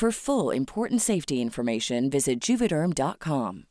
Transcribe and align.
For 0.00 0.10
full 0.10 0.50
important 0.50 1.02
safety 1.02 1.42
information, 1.42 2.08
visit 2.08 2.40
juvederm.com. 2.40 3.66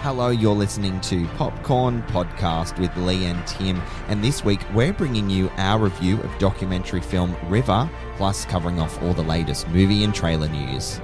Hello, 0.00 0.30
you're 0.30 0.52
listening 0.52 1.00
to 1.02 1.28
Popcorn 1.36 2.02
Podcast 2.08 2.76
with 2.80 2.96
Lee 2.96 3.26
and 3.26 3.46
Tim, 3.46 3.80
and 4.08 4.24
this 4.24 4.44
week 4.44 4.62
we're 4.74 4.92
bringing 4.92 5.30
you 5.30 5.48
our 5.58 5.78
review 5.78 6.20
of 6.22 6.38
documentary 6.38 7.02
film 7.02 7.36
River, 7.46 7.88
plus 8.16 8.44
covering 8.46 8.80
off 8.80 9.00
all 9.00 9.14
the 9.14 9.22
latest 9.22 9.68
movie 9.68 10.02
and 10.02 10.12
trailer 10.12 10.48
news. 10.48 11.00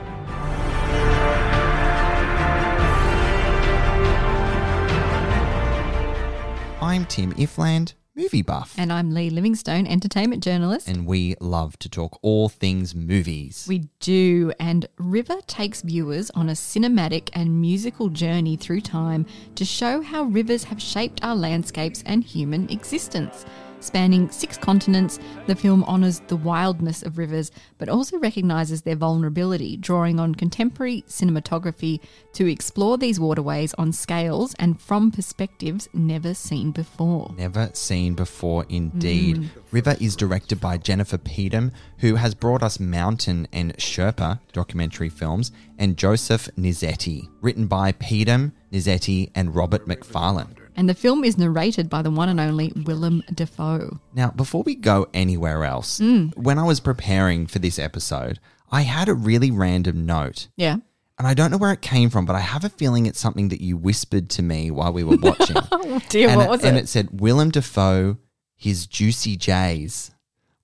I'm 6.84 7.06
Tim 7.06 7.32
Ifland, 7.32 7.94
movie 8.14 8.42
buff, 8.42 8.74
And 8.76 8.92
I'm 8.92 9.14
Lee 9.14 9.30
Livingstone, 9.30 9.86
entertainment 9.86 10.44
journalist. 10.44 10.86
and 10.86 11.06
we 11.06 11.34
love 11.40 11.78
to 11.78 11.88
talk 11.88 12.18
all 12.20 12.50
things 12.50 12.94
movies. 12.94 13.64
we 13.66 13.88
do, 14.00 14.52
and 14.60 14.86
River 14.98 15.38
takes 15.46 15.80
viewers 15.80 16.28
on 16.32 16.50
a 16.50 16.52
cinematic 16.52 17.30
and 17.32 17.58
musical 17.58 18.10
journey 18.10 18.56
through 18.56 18.82
time 18.82 19.24
to 19.54 19.64
show 19.64 20.02
how 20.02 20.24
rivers 20.24 20.64
have 20.64 20.80
shaped 20.80 21.24
our 21.24 21.34
landscapes 21.34 22.02
and 22.04 22.22
human 22.22 22.68
existence. 22.68 23.46
Spanning 23.84 24.30
six 24.30 24.56
continents, 24.56 25.18
the 25.46 25.54
film 25.54 25.84
honours 25.84 26.20
the 26.28 26.36
wildness 26.36 27.02
of 27.02 27.18
rivers, 27.18 27.50
but 27.76 27.90
also 27.90 28.18
recognises 28.18 28.80
their 28.80 28.96
vulnerability, 28.96 29.76
drawing 29.76 30.18
on 30.18 30.34
contemporary 30.34 31.04
cinematography 31.06 32.00
to 32.32 32.50
explore 32.50 32.96
these 32.96 33.20
waterways 33.20 33.74
on 33.74 33.92
scales 33.92 34.54
and 34.58 34.80
from 34.80 35.10
perspectives 35.10 35.86
never 35.92 36.32
seen 36.32 36.70
before. 36.70 37.34
Never 37.36 37.68
seen 37.74 38.14
before, 38.14 38.64
indeed. 38.70 39.36
Mm. 39.36 39.48
River 39.70 39.96
is 40.00 40.16
directed 40.16 40.62
by 40.62 40.78
Jennifer 40.78 41.18
Peedom, 41.18 41.70
who 41.98 42.14
has 42.14 42.34
brought 42.34 42.62
us 42.62 42.80
Mountain 42.80 43.48
and 43.52 43.76
Sherpa 43.76 44.40
documentary 44.54 45.10
films, 45.10 45.52
and 45.78 45.98
Joseph 45.98 46.48
Nizeti, 46.56 47.28
written 47.42 47.66
by 47.66 47.92
Peedom, 47.92 48.52
Nizeti, 48.72 49.30
and 49.34 49.54
Robert 49.54 49.86
Macfarlane. 49.86 50.63
And 50.76 50.88
the 50.88 50.94
film 50.94 51.24
is 51.24 51.38
narrated 51.38 51.88
by 51.88 52.02
the 52.02 52.10
one 52.10 52.28
and 52.28 52.40
only 52.40 52.72
Willem 52.74 53.22
Dafoe. 53.32 54.00
Now, 54.14 54.30
before 54.30 54.62
we 54.62 54.74
go 54.74 55.06
anywhere 55.14 55.64
else, 55.64 56.00
mm. 56.00 56.36
when 56.36 56.58
I 56.58 56.64
was 56.64 56.80
preparing 56.80 57.46
for 57.46 57.60
this 57.60 57.78
episode, 57.78 58.40
I 58.70 58.82
had 58.82 59.08
a 59.08 59.14
really 59.14 59.50
random 59.50 60.04
note. 60.04 60.48
Yeah. 60.56 60.78
And 61.16 61.28
I 61.28 61.34
don't 61.34 61.52
know 61.52 61.58
where 61.58 61.72
it 61.72 61.80
came 61.80 62.10
from, 62.10 62.26
but 62.26 62.34
I 62.34 62.40
have 62.40 62.64
a 62.64 62.68
feeling 62.68 63.06
it's 63.06 63.20
something 63.20 63.48
that 63.50 63.60
you 63.60 63.76
whispered 63.76 64.28
to 64.30 64.42
me 64.42 64.72
while 64.72 64.92
we 64.92 65.04
were 65.04 65.16
watching. 65.16 65.56
Oh 65.70 66.00
dear, 66.08 66.28
and 66.30 66.38
what 66.38 66.48
was 66.48 66.64
it? 66.64 66.68
and 66.68 66.76
it? 66.76 66.84
it 66.84 66.88
said 66.88 67.20
Willem 67.20 67.50
Dafoe, 67.50 68.16
his 68.56 68.86
juicy 68.86 69.36
J's. 69.36 70.10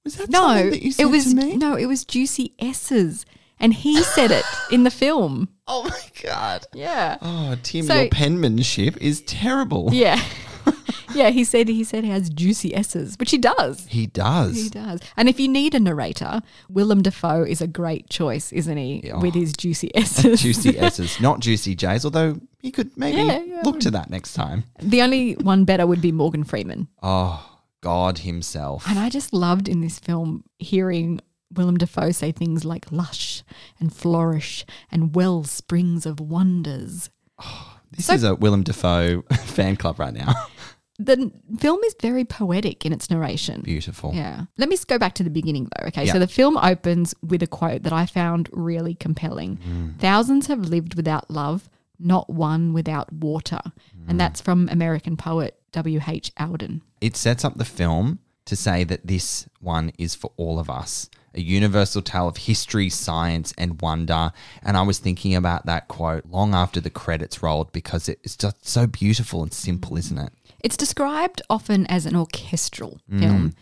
Was 0.04 0.16
that 0.16 0.30
no, 0.30 0.38
something 0.38 0.70
that 0.70 0.82
you 0.82 0.92
said 0.92 1.02
it 1.02 1.06
was 1.06 1.26
to 1.26 1.36
me? 1.36 1.56
no, 1.56 1.76
it 1.76 1.86
was 1.86 2.04
Juicy 2.04 2.54
S's, 2.58 3.26
and 3.60 3.72
he 3.74 4.02
said 4.02 4.30
it 4.30 4.44
in 4.70 4.82
the 4.84 4.90
film. 4.90 5.48
Oh 5.72 5.84
my 5.84 6.00
god. 6.28 6.64
Yeah, 6.74 7.16
Oh, 7.22 7.54
Tim, 7.62 7.86
So- 7.86 7.94
your 8.00 8.08
penmanship 8.08 8.96
is 9.00 9.20
terrible. 9.22 9.90
yeah, 9.92 10.20
yeah. 11.14 11.30
He 11.30 11.44
said 11.44 11.68
he 11.68 11.84
said 11.84 12.02
he 12.02 12.10
has 12.10 12.28
juicy 12.28 12.74
S's, 12.74 13.14
which 13.20 13.30
he 13.30 13.38
does. 13.38 13.86
He 13.86 14.08
does. 14.08 14.56
He 14.56 14.68
does. 14.68 15.00
And 15.16 15.28
if 15.28 15.38
you 15.38 15.46
need 15.46 15.76
a 15.76 15.78
narrator, 15.78 16.40
Willem 16.68 17.02
Dafoe 17.02 17.44
is 17.44 17.60
a 17.60 17.68
great 17.68 18.10
choice, 18.10 18.52
isn't 18.52 18.76
he? 18.76 19.02
Yeah. 19.04 19.18
With 19.20 19.34
his 19.34 19.52
juicy 19.52 19.94
S's. 19.96 20.42
Juicy 20.42 20.76
S's, 20.76 21.20
not 21.20 21.38
juicy 21.38 21.76
J's, 21.76 22.04
although 22.04 22.40
you 22.62 22.72
could 22.72 22.90
maybe 22.96 23.18
Yeah, 23.22 23.38
yeah. 23.38 23.60
look 23.62 23.78
to 23.80 23.92
that 23.92 24.10
next 24.10 24.34
time. 24.34 24.64
the 24.80 25.02
only 25.02 25.34
one 25.34 25.64
better 25.64 25.86
would 25.86 26.02
be 26.02 26.10
Morgan 26.10 26.42
Freeman. 26.42 26.88
Oh, 27.00 27.58
God 27.80 28.18
himself. 28.18 28.84
And 28.88 28.98
I 28.98 29.08
just 29.08 29.32
loved 29.32 29.68
in 29.68 29.82
this 29.82 30.00
film 30.00 30.42
hearing 30.58 31.20
Willem 31.54 31.78
Dafoe 31.78 32.10
say 32.12 32.30
things 32.32 32.64
like 32.64 32.90
lush 32.92 33.39
and 33.78 33.94
flourish 33.94 34.64
and 34.90 35.14
well 35.14 35.44
springs 35.44 36.06
of 36.06 36.20
wonders. 36.20 37.10
This 37.92 38.08
is 38.08 38.22
a 38.22 38.36
Willem 38.36 38.62
Dafoe 38.62 39.22
fan 39.46 39.74
club 39.74 39.98
right 39.98 40.14
now. 40.14 40.32
The 41.00 41.32
film 41.58 41.80
is 41.84 41.96
very 42.02 42.26
poetic 42.26 42.84
in 42.84 42.92
its 42.92 43.08
narration. 43.08 43.62
Beautiful. 43.62 44.12
Yeah. 44.14 44.44
Let 44.58 44.68
me 44.68 44.76
go 44.86 44.98
back 44.98 45.14
to 45.14 45.22
the 45.22 45.30
beginning 45.30 45.70
though. 45.74 45.86
Okay. 45.86 46.04
Yeah. 46.04 46.12
So 46.12 46.18
the 46.18 46.28
film 46.28 46.58
opens 46.58 47.14
with 47.22 47.42
a 47.42 47.46
quote 47.46 47.84
that 47.84 47.92
I 47.94 48.04
found 48.04 48.50
really 48.52 48.94
compelling. 48.94 49.58
Mm. 49.66 49.98
Thousands 49.98 50.48
have 50.48 50.60
lived 50.60 50.96
without 50.96 51.30
love, 51.30 51.70
not 51.98 52.28
one 52.28 52.74
without 52.74 53.10
water. 53.14 53.62
Mm. 53.64 54.10
And 54.10 54.20
that's 54.20 54.42
from 54.42 54.68
American 54.70 55.16
poet 55.16 55.58
W.H. 55.72 56.34
Auden. 56.34 56.82
It 57.00 57.16
sets 57.16 57.46
up 57.46 57.56
the 57.56 57.64
film 57.64 58.18
to 58.44 58.54
say 58.54 58.84
that 58.84 59.06
this 59.06 59.48
one 59.60 59.92
is 59.96 60.14
for 60.14 60.32
all 60.36 60.58
of 60.58 60.68
us. 60.68 61.08
A 61.34 61.40
universal 61.40 62.02
tale 62.02 62.26
of 62.28 62.36
history, 62.36 62.88
science, 62.88 63.54
and 63.56 63.80
wonder. 63.80 64.32
And 64.62 64.76
I 64.76 64.82
was 64.82 64.98
thinking 64.98 65.34
about 65.36 65.66
that 65.66 65.88
quote 65.88 66.26
long 66.26 66.54
after 66.54 66.80
the 66.80 66.90
credits 66.90 67.42
rolled 67.42 67.72
because 67.72 68.08
it's 68.08 68.36
just 68.36 68.66
so 68.66 68.86
beautiful 68.86 69.42
and 69.42 69.52
simple, 69.52 69.96
isn't 69.96 70.18
it? 70.18 70.32
It's 70.62 70.76
described 70.76 71.40
often 71.48 71.86
as 71.86 72.04
an 72.06 72.16
orchestral 72.16 73.00
Mm. 73.10 73.20
film, 73.20 73.54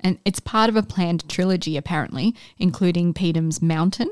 and 0.00 0.18
it's 0.24 0.40
part 0.40 0.68
of 0.70 0.76
a 0.76 0.82
planned 0.82 1.28
trilogy, 1.28 1.76
apparently, 1.76 2.34
including 2.58 3.12
Peedom's 3.12 3.60
Mountain, 3.60 4.10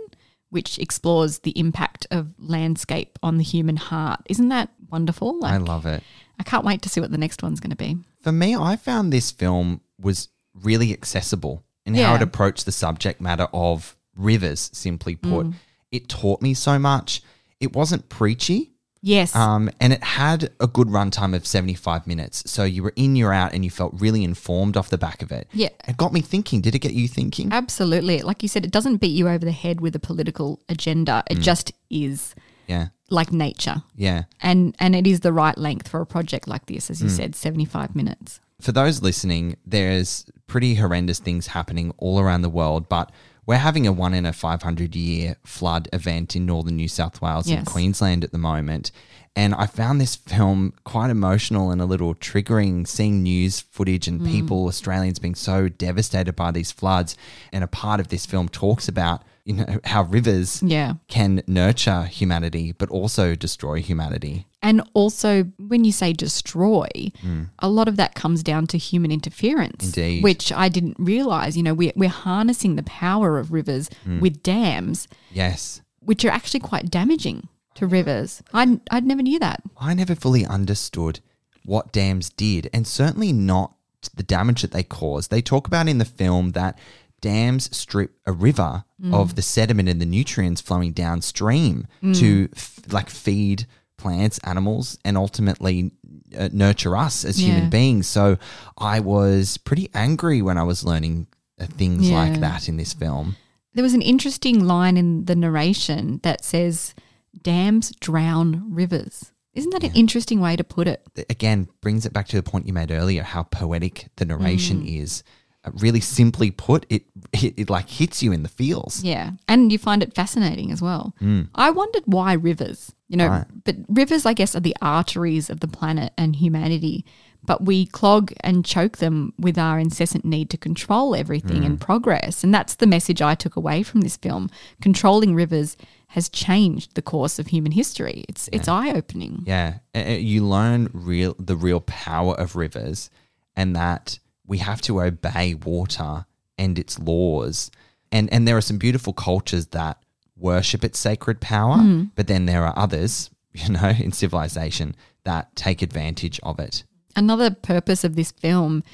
which 0.50 0.78
explores 0.78 1.40
the 1.40 1.58
impact 1.58 2.06
of 2.10 2.34
landscape 2.38 3.18
on 3.22 3.38
the 3.38 3.44
human 3.44 3.76
heart. 3.76 4.20
Isn't 4.28 4.48
that 4.50 4.70
wonderful? 4.90 5.44
I 5.44 5.56
love 5.56 5.86
it. 5.86 6.02
I 6.38 6.42
can't 6.42 6.64
wait 6.64 6.82
to 6.82 6.88
see 6.88 7.00
what 7.00 7.10
the 7.10 7.18
next 7.18 7.42
one's 7.42 7.60
going 7.60 7.70
to 7.70 7.76
be. 7.76 7.96
For 8.20 8.32
me, 8.32 8.54
I 8.56 8.76
found 8.76 9.12
this 9.12 9.30
film 9.30 9.80
was 10.00 10.28
really 10.54 10.92
accessible 10.92 11.63
in 11.86 11.94
how 11.94 12.14
it 12.14 12.22
approached 12.22 12.64
the 12.66 12.72
subject 12.72 13.20
matter 13.20 13.48
of 13.52 13.96
rivers, 14.16 14.70
simply 14.72 15.16
put. 15.16 15.46
Mm. 15.46 15.54
It 15.92 16.08
taught 16.08 16.40
me 16.42 16.54
so 16.54 16.78
much. 16.78 17.22
It 17.60 17.74
wasn't 17.74 18.08
preachy. 18.08 18.70
Yes. 19.02 19.36
Um, 19.36 19.68
and 19.80 19.92
it 19.92 20.02
had 20.02 20.50
a 20.60 20.66
good 20.66 20.88
runtime 20.88 21.36
of 21.36 21.46
75 21.46 22.06
minutes. 22.06 22.50
So 22.50 22.64
you 22.64 22.82
were 22.82 22.94
in, 22.96 23.16
you're 23.16 23.34
out, 23.34 23.52
and 23.52 23.62
you 23.62 23.70
felt 23.70 23.92
really 24.00 24.24
informed 24.24 24.78
off 24.78 24.88
the 24.88 24.96
back 24.96 25.20
of 25.20 25.30
it. 25.30 25.46
Yeah. 25.52 25.68
It 25.86 25.98
got 25.98 26.14
me 26.14 26.22
thinking. 26.22 26.62
Did 26.62 26.74
it 26.74 26.78
get 26.78 26.94
you 26.94 27.06
thinking? 27.06 27.52
Absolutely. 27.52 28.22
Like 28.22 28.42
you 28.42 28.48
said, 28.48 28.64
it 28.64 28.70
doesn't 28.70 28.96
beat 28.96 29.08
you 29.14 29.28
over 29.28 29.44
the 29.44 29.52
head 29.52 29.82
with 29.82 29.94
a 29.94 29.98
political 29.98 30.62
agenda. 30.70 31.22
It 31.30 31.40
just 31.40 31.72
is 31.90 32.34
Yeah. 32.66 32.88
like 33.10 33.30
nature. 33.30 33.82
Yeah. 33.94 34.22
And 34.40 34.74
and 34.78 34.96
it 34.96 35.06
is 35.06 35.20
the 35.20 35.34
right 35.34 35.58
length 35.58 35.86
for 35.88 36.00
a 36.00 36.06
project 36.06 36.48
like 36.48 36.64
this, 36.64 36.88
as 36.90 37.02
you 37.02 37.10
said, 37.10 37.36
75 37.36 37.94
minutes. 37.94 38.40
For 38.64 38.72
those 38.72 39.02
listening, 39.02 39.58
there's 39.66 40.24
pretty 40.46 40.76
horrendous 40.76 41.18
things 41.18 41.48
happening 41.48 41.92
all 41.98 42.18
around 42.18 42.40
the 42.40 42.48
world, 42.48 42.88
but 42.88 43.12
we're 43.44 43.58
having 43.58 43.86
a 43.86 43.92
one 43.92 44.14
in 44.14 44.24
a 44.24 44.32
500 44.32 44.96
year 44.96 45.36
flood 45.44 45.86
event 45.92 46.34
in 46.34 46.46
northern 46.46 46.76
New 46.76 46.88
South 46.88 47.20
Wales 47.20 47.46
and 47.46 47.66
Queensland 47.66 48.24
at 48.24 48.32
the 48.32 48.38
moment. 48.38 48.90
And 49.36 49.52
I 49.54 49.66
found 49.66 50.00
this 50.00 50.14
film 50.14 50.74
quite 50.84 51.10
emotional 51.10 51.70
and 51.72 51.80
a 51.80 51.86
little 51.86 52.14
triggering, 52.14 52.86
seeing 52.86 53.22
news 53.22 53.60
footage 53.60 54.06
and 54.06 54.20
mm. 54.20 54.30
people, 54.30 54.66
Australians, 54.66 55.18
being 55.18 55.34
so 55.34 55.68
devastated 55.68 56.34
by 56.36 56.52
these 56.52 56.70
floods. 56.70 57.16
And 57.52 57.64
a 57.64 57.66
part 57.66 57.98
of 57.98 58.08
this 58.08 58.26
film 58.26 58.48
talks 58.48 58.86
about, 58.86 59.22
you 59.44 59.54
know, 59.54 59.80
how 59.84 60.04
rivers 60.04 60.62
Yeah. 60.62 60.94
can 61.08 61.42
nurture 61.48 62.04
humanity, 62.04 62.70
but 62.72 62.88
also 62.90 63.34
destroy 63.34 63.82
humanity. 63.82 64.46
And 64.62 64.82
also, 64.94 65.44
when 65.58 65.84
you 65.84 65.90
say 65.90 66.12
destroy, 66.12 66.86
mm. 67.20 67.50
a 67.58 67.68
lot 67.68 67.88
of 67.88 67.96
that 67.96 68.14
comes 68.14 68.42
down 68.44 68.68
to 68.68 68.78
human 68.78 69.10
interference, 69.10 69.84
Indeed. 69.86 70.22
which 70.22 70.52
I 70.52 70.68
didn't 70.68 70.96
realize. 70.98 71.56
You 71.56 71.64
know, 71.64 71.74
we're, 71.74 71.92
we're 71.96 72.08
harnessing 72.08 72.76
the 72.76 72.84
power 72.84 73.40
of 73.40 73.52
rivers 73.52 73.90
mm. 74.06 74.20
with 74.20 74.44
dams, 74.44 75.08
Yes. 75.32 75.82
which 75.98 76.24
are 76.24 76.30
actually 76.30 76.60
quite 76.60 76.88
damaging 76.88 77.48
to 77.74 77.86
rivers. 77.86 78.42
I 78.52 78.80
I 78.90 79.00
never 79.00 79.22
knew 79.22 79.38
that. 79.38 79.62
I 79.78 79.94
never 79.94 80.14
fully 80.14 80.44
understood 80.46 81.20
what 81.64 81.92
dams 81.92 82.30
did, 82.30 82.68
and 82.72 82.86
certainly 82.86 83.32
not 83.32 83.74
the 84.14 84.22
damage 84.22 84.62
that 84.62 84.72
they 84.72 84.82
cause. 84.82 85.28
They 85.28 85.40
talk 85.42 85.66
about 85.66 85.88
in 85.88 85.98
the 85.98 86.04
film 86.04 86.52
that 86.52 86.78
dams 87.20 87.74
strip 87.74 88.12
a 88.26 88.32
river 88.32 88.84
of 89.12 89.34
the 89.34 89.42
sediment 89.42 89.88
and 89.88 90.00
the 90.00 90.06
nutrients 90.06 90.60
flowing 90.60 90.92
downstream 90.92 91.86
to 92.14 92.48
f- 92.54 92.80
like 92.90 93.08
feed 93.10 93.66
plants, 93.96 94.38
animals, 94.44 94.98
and 95.06 95.16
ultimately 95.16 95.90
uh, 96.38 96.48
nurture 96.52 96.94
us 96.96 97.24
as 97.24 97.40
Yeah. 97.42 97.52
human 97.54 97.70
beings. 97.70 98.06
So 98.06 98.36
I 98.76 99.00
was 99.00 99.56
pretty 99.56 99.88
angry 99.94 100.42
when 100.42 100.58
I 100.58 100.64
was 100.64 100.84
learning 100.84 101.26
uh, 101.58 101.64
things 101.66 102.10
Yeah. 102.10 102.16
like 102.16 102.40
that 102.40 102.68
in 102.68 102.76
this 102.76 102.92
film. 102.92 103.36
There 103.72 103.82
was 103.84 103.94
an 103.94 104.02
interesting 104.02 104.64
line 104.64 104.96
in 104.98 105.24
the 105.24 105.34
narration 105.36 106.20
that 106.24 106.44
says, 106.44 106.94
"Dams 107.42 107.92
drown 108.00 108.64
rivers." 108.70 109.32
Isn't 109.54 109.70
that 109.70 109.84
an 109.84 109.92
interesting 109.94 110.40
way 110.40 110.56
to 110.56 110.64
put 110.64 110.88
it? 110.88 111.06
again 111.30 111.68
brings 111.80 112.04
it 112.04 112.12
back 112.12 112.26
to 112.28 112.36
the 112.36 112.42
point 112.42 112.66
you 112.66 112.72
made 112.72 112.90
earlier 112.90 113.22
how 113.22 113.44
poetic 113.44 114.08
the 114.16 114.24
narration 114.24 114.82
mm. 114.82 115.02
is 115.02 115.22
Uh, 115.66 115.70
really 115.80 116.00
simply 116.00 116.50
put 116.50 116.84
it, 116.90 117.04
it 117.32 117.54
it 117.56 117.70
like 117.70 117.88
hits 117.88 118.22
you 118.22 118.32
in 118.32 118.42
the 118.42 118.50
feels 118.50 119.02
Yeah. 119.02 119.30
And 119.48 119.72
you 119.72 119.78
find 119.78 120.02
it 120.02 120.14
fascinating 120.14 120.70
as 120.70 120.82
well. 120.82 121.14
Mm. 121.22 121.48
I 121.54 121.70
wondered 121.70 122.02
why 122.04 122.34
rivers, 122.34 122.92
you 123.08 123.16
know, 123.16 123.28
Right. 123.28 123.46
but 123.64 123.76
rivers, 123.88 124.26
I 124.26 124.34
guess, 124.34 124.54
are 124.54 124.60
the 124.60 124.76
arteries 124.82 125.48
of 125.48 125.60
the 125.60 125.68
planet 125.68 126.12
and 126.18 126.36
humanity. 126.36 127.04
But 127.46 127.64
we 127.64 127.86
clog 127.86 128.32
and 128.40 128.64
choke 128.64 128.98
them 128.98 129.32
with 129.38 129.56
our 129.58 129.78
incessant 129.78 130.24
need 130.24 130.48
to 130.50 130.58
control 130.58 131.14
everything 131.14 131.64
and 131.64 131.78
mm. 131.78 131.80
progress. 131.80 132.44
And 132.44 132.52
that's 132.54 132.76
the 132.76 132.86
message 132.86 133.22
I 133.22 133.34
took 133.34 133.56
away 133.56 133.82
from 133.82 134.00
this 134.02 134.18
film. 134.18 134.50
Controlling 134.82 135.34
rivers 135.34 135.76
has 136.14 136.28
changed 136.28 136.94
the 136.94 137.02
course 137.02 137.40
of 137.40 137.48
human 137.48 137.72
history. 137.72 138.24
It's 138.28 138.48
it's 138.52 138.68
eye 138.68 138.92
opening. 138.92 139.42
yeah. 139.46 139.78
You 139.94 140.46
learn 140.46 140.88
real 140.92 141.34
the 141.40 141.56
real 141.56 141.80
power 141.80 142.36
of 142.36 142.54
rivers 142.54 143.10
and 143.56 143.74
that 143.74 144.20
we 144.46 144.58
have 144.58 144.80
to 144.82 145.02
obey 145.02 145.54
water 145.54 146.24
and 146.56 146.78
its 146.78 147.00
laws. 147.00 147.72
And 148.12 148.32
and 148.32 148.46
there 148.46 148.56
are 148.56 148.60
some 148.60 148.78
beautiful 148.78 149.12
cultures 149.12 149.66
that 149.68 149.98
worship 150.36 150.84
its 150.84 151.00
sacred 151.00 151.40
power 151.40 151.78
hmm. 151.78 152.04
but 152.14 152.26
then 152.26 152.46
there 152.46 152.64
are 152.64 152.76
others 152.76 153.30
you 153.52 153.70
know 153.70 153.88
in 153.88 154.12
civilization 154.12 154.94
that 155.24 155.54
take 155.56 155.82
advantage 155.82 156.38
of 156.44 156.60
it. 156.60 156.84
Another 157.16 157.50
purpose 157.50 158.04
of 158.04 158.14
this 158.14 158.30
film 158.30 158.84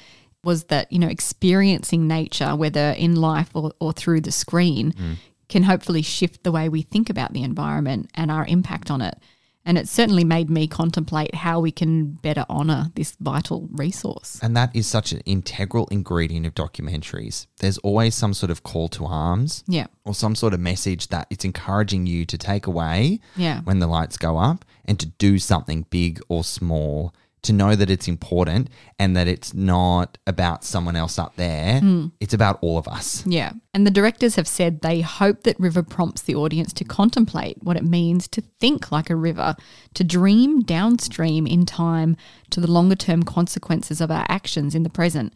was 0.43 0.65
that, 0.65 0.91
you 0.91 0.97
know, 0.97 1.07
experiencing 1.07 2.07
nature, 2.07 2.55
whether 2.55 2.95
in 2.97 3.15
life 3.15 3.51
or, 3.53 3.73
or 3.79 3.93
through 3.93 4.21
the 4.21 4.31
screen, 4.31 4.91
hmm. 4.93 5.13
Can 5.51 5.63
hopefully 5.63 6.01
shift 6.01 6.43
the 6.43 6.51
way 6.51 6.67
we 6.69 6.81
think 6.81 7.09
about 7.11 7.33
the 7.33 7.43
environment 7.43 8.09
and 8.15 8.31
our 8.31 8.45
impact 8.47 8.89
on 8.89 9.01
it. 9.01 9.19
And 9.63 9.77
it 9.77 9.87
certainly 9.87 10.23
made 10.23 10.49
me 10.49 10.67
contemplate 10.67 11.35
how 11.35 11.59
we 11.59 11.71
can 11.71 12.13
better 12.13 12.45
honour 12.49 12.89
this 12.95 13.15
vital 13.19 13.69
resource. 13.73 14.39
And 14.41 14.57
that 14.57 14.75
is 14.75 14.87
such 14.87 15.11
an 15.11 15.19
integral 15.27 15.85
ingredient 15.91 16.47
of 16.47 16.55
documentaries. 16.55 17.45
There's 17.59 17.77
always 17.79 18.15
some 18.15 18.33
sort 18.33 18.49
of 18.49 18.63
call 18.63 18.89
to 18.89 19.05
arms 19.05 19.63
Yeah. 19.67 19.85
or 20.03 20.15
some 20.15 20.33
sort 20.33 20.55
of 20.55 20.59
message 20.59 21.09
that 21.09 21.27
it's 21.29 21.45
encouraging 21.45 22.07
you 22.07 22.25
to 22.25 22.39
take 22.39 22.65
away 22.65 23.19
Yeah. 23.35 23.61
when 23.61 23.77
the 23.77 23.85
lights 23.85 24.17
go 24.17 24.39
up 24.39 24.65
and 24.85 24.97
to 24.99 25.05
do 25.05 25.37
something 25.37 25.85
big 25.91 26.19
or 26.27 26.43
small, 26.43 27.13
to 27.43 27.53
know 27.53 27.75
that 27.75 27.89
it's 27.89 28.07
important 28.07 28.69
and 28.99 29.15
that 29.15 29.27
it's 29.27 29.53
not 29.53 30.17
about 30.27 30.63
someone 30.63 30.95
else 30.95 31.17
up 31.17 31.35
there. 31.35 31.81
Mm. 31.81 32.11
It's 32.19 32.33
about 32.33 32.59
all 32.61 32.77
of 32.77 32.87
us. 32.87 33.25
Yeah. 33.25 33.53
And 33.73 33.85
the 33.85 33.91
directors 33.91 34.35
have 34.35 34.47
said 34.47 34.81
they 34.81 35.01
hope 35.01 35.43
that 35.43 35.59
River 35.59 35.81
prompts 35.81 36.21
the 36.21 36.35
audience 36.35 36.71
to 36.73 36.83
contemplate 36.83 37.57
what 37.63 37.77
it 37.77 37.83
means 37.83 38.27
to 38.29 38.41
think 38.41 38.91
like 38.91 39.09
a 39.09 39.15
river, 39.15 39.55
to 39.95 40.03
dream 40.03 40.61
downstream 40.61 41.47
in 41.47 41.65
time 41.65 42.15
to 42.51 42.59
the 42.59 42.69
longer 42.69 42.95
term 42.95 43.23
consequences 43.23 44.01
of 44.01 44.11
our 44.11 44.25
actions 44.29 44.75
in 44.75 44.83
the 44.83 44.89
present, 44.89 45.33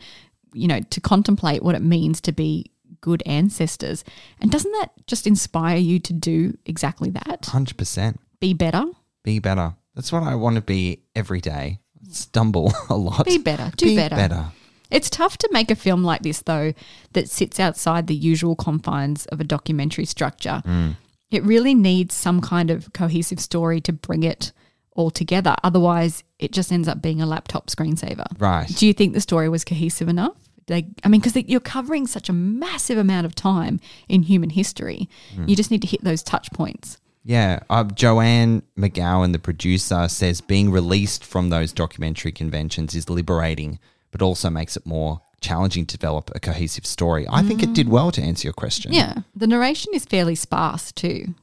you 0.53 0.67
know, 0.67 0.81
to 0.81 1.01
contemplate 1.01 1.63
what 1.63 1.75
it 1.75 1.81
means 1.81 2.21
to 2.21 2.31
be 2.31 2.71
good 3.01 3.23
ancestors. 3.25 4.03
And 4.39 4.51
doesn't 4.51 4.71
that 4.73 4.91
just 5.07 5.25
inspire 5.25 5.77
you 5.77 5.99
to 5.99 6.13
do 6.13 6.57
exactly 6.65 7.09
that? 7.11 7.43
100%. 7.43 8.17
Be 8.39 8.53
better? 8.53 8.85
Be 9.23 9.39
better. 9.39 9.75
That's 9.95 10.11
what 10.11 10.23
I 10.23 10.35
want 10.35 10.55
to 10.55 10.61
be 10.61 11.03
every 11.15 11.41
day. 11.41 11.79
Stumble 12.09 12.73
a 12.89 12.95
lot. 12.95 13.25
Be 13.25 13.37
better. 13.37 13.71
Do 13.75 13.85
Be 13.85 13.95
better. 13.95 14.15
better. 14.15 14.45
It's 14.91 15.09
tough 15.09 15.37
to 15.39 15.49
make 15.51 15.71
a 15.71 15.75
film 15.75 16.03
like 16.03 16.21
this, 16.21 16.41
though, 16.41 16.73
that 17.13 17.29
sits 17.29 17.59
outside 17.59 18.07
the 18.07 18.15
usual 18.15 18.55
confines 18.55 19.25
of 19.27 19.41
a 19.41 19.43
documentary 19.43 20.05
structure. 20.05 20.61
Mm. 20.65 20.95
It 21.31 21.43
really 21.43 21.73
needs 21.73 22.13
some 22.13 22.39
kind 22.39 22.69
of 22.69 22.93
cohesive 22.93 23.39
story 23.39 23.81
to 23.81 23.91
bring 23.91 24.23
it 24.23 24.51
all 24.95 25.09
together. 25.09 25.55
Otherwise, 25.63 26.23
it 26.39 26.51
just 26.51 26.71
ends 26.71 26.87
up 26.87 27.01
being 27.01 27.21
a 27.21 27.25
laptop 27.25 27.67
screensaver. 27.67 28.25
Right. 28.39 28.67
Do 28.67 28.87
you 28.87 28.93
think 28.93 29.13
the 29.13 29.21
story 29.21 29.49
was 29.49 29.65
cohesive 29.65 30.07
enough? 30.07 30.37
They, 30.67 30.87
I 31.03 31.09
mean, 31.09 31.21
because 31.21 31.35
you're 31.47 31.59
covering 31.59 32.07
such 32.07 32.29
a 32.29 32.33
massive 32.33 32.97
amount 32.97 33.25
of 33.25 33.35
time 33.35 33.79
in 34.07 34.23
human 34.23 34.49
history, 34.49 35.09
mm. 35.35 35.47
you 35.47 35.55
just 35.55 35.69
need 35.69 35.81
to 35.81 35.87
hit 35.87 36.03
those 36.03 36.23
touch 36.23 36.51
points. 36.51 36.97
Yeah, 37.25 37.59
uh, 37.71 37.83
Joanne 37.85 38.61
McGowan, 38.77 39.33
the 39.33 39.39
producer, 39.39 40.07
says 40.07 40.41
being 40.41 40.69
released 40.69 41.25
from 41.25 41.49
those 41.49 41.73
documentary 41.73 42.31
conventions 42.31 42.93
is 42.93 43.09
liberating, 43.09 43.79
but 44.11 44.21
also 44.21 44.51
makes 44.51 44.77
it 44.77 44.85
more 44.85 45.21
challenging 45.41 45.87
to 45.87 45.97
develop 45.97 46.31
a 46.35 46.39
cohesive 46.39 46.85
story. 46.85 47.25
I 47.29 47.41
think 47.41 47.61
it 47.63 47.73
did 47.73 47.89
well 47.89 48.11
to 48.11 48.21
answer 48.21 48.47
your 48.47 48.53
question. 48.53 48.93
Yeah, 48.93 49.15
the 49.35 49.47
narration 49.47 49.91
is 49.93 50.05
fairly 50.05 50.35
sparse 50.35 50.91
too. 50.91 51.33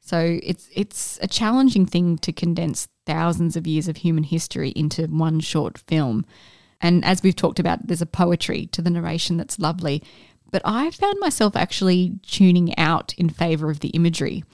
So 0.00 0.38
it's 0.42 0.68
it's 0.74 1.18
a 1.22 1.26
challenging 1.26 1.86
thing 1.86 2.18
to 2.18 2.32
condense 2.32 2.88
thousands 3.06 3.56
of 3.56 3.66
years 3.66 3.88
of 3.88 3.96
human 3.98 4.24
history 4.24 4.70
into 4.70 5.06
one 5.06 5.40
short 5.40 5.78
film. 5.78 6.26
And 6.80 7.02
as 7.04 7.22
we've 7.22 7.36
talked 7.36 7.58
about, 7.58 7.86
there's 7.86 8.02
a 8.02 8.06
poetry 8.06 8.66
to 8.66 8.82
the 8.82 8.90
narration 8.90 9.38
that's 9.38 9.58
lovely. 9.58 10.02
But 10.54 10.62
I 10.64 10.92
found 10.92 11.18
myself 11.18 11.56
actually 11.56 12.20
tuning 12.22 12.78
out 12.78 13.12
in 13.18 13.28
favor 13.28 13.72
of 13.72 13.80
the 13.80 13.88
imagery. 13.88 14.44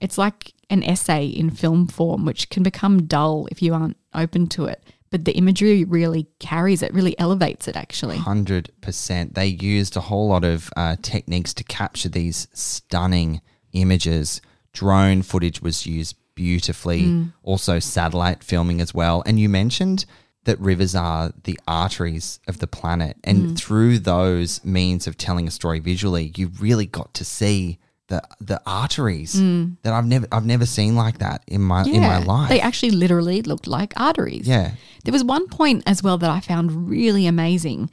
It's 0.00 0.16
like 0.16 0.54
an 0.70 0.82
essay 0.82 1.26
in 1.26 1.50
film 1.50 1.86
form, 1.86 2.24
which 2.24 2.48
can 2.48 2.62
become 2.62 3.04
dull 3.04 3.46
if 3.50 3.60
you 3.60 3.74
aren't 3.74 3.98
open 4.14 4.46
to 4.46 4.64
it. 4.64 4.82
But 5.10 5.26
the 5.26 5.32
imagery 5.32 5.84
really 5.84 6.28
carries 6.38 6.82
it, 6.82 6.94
really 6.94 7.14
elevates 7.18 7.68
it, 7.68 7.76
actually. 7.76 8.16
Hundred 8.16 8.70
percent. 8.80 9.34
They 9.34 9.48
used 9.48 9.98
a 9.98 10.00
whole 10.00 10.28
lot 10.28 10.44
of 10.44 10.70
uh, 10.78 10.96
techniques 11.02 11.52
to 11.54 11.64
capture 11.64 12.08
these 12.08 12.48
stunning 12.54 13.42
images. 13.74 14.40
Drone 14.72 15.20
footage 15.20 15.60
was 15.60 15.84
used 15.84 16.16
beautifully. 16.34 17.26
Also, 17.42 17.80
satellite 17.80 18.42
filming 18.42 18.80
as 18.80 18.94
well. 18.94 19.22
And 19.26 19.38
you 19.38 19.50
mentioned 19.50 20.06
that 20.44 20.60
rivers 20.60 20.94
are 20.94 21.32
the 21.44 21.58
arteries 21.66 22.40
of 22.46 22.58
the 22.58 22.66
planet, 22.66 23.16
and 23.24 23.58
through 23.58 23.98
those 23.98 24.64
means 24.64 25.06
of 25.06 25.16
telling 25.16 25.48
a 25.48 25.50
story 25.50 25.78
visually, 25.80 26.32
you 26.36 26.50
really 26.60 26.86
got 26.86 27.14
to 27.14 27.24
see 27.24 27.78
the 28.08 28.22
the 28.40 28.60
arteries 28.66 29.32
that 29.82 29.92
I've 29.92 30.06
never 30.06 30.26
I've 30.30 30.44
never 30.44 30.66
seen 30.66 30.94
like 30.94 31.18
that 31.18 31.42
in 31.46 31.62
my 31.62 31.84
in 31.84 32.02
my 32.02 32.18
life. 32.18 32.50
They 32.50 32.60
actually 32.60 32.90
literally 32.90 33.42
looked 33.42 33.66
like 33.66 33.98
arteries. 33.98 34.46
Yeah. 34.46 34.72
There 35.04 35.12
was 35.12 35.24
one 35.24 35.48
point 35.48 35.82
as 35.86 36.02
well 36.02 36.18
that 36.18 36.30
I 36.30 36.40
found 36.40 36.88
really 36.88 37.26
amazing. 37.26 37.90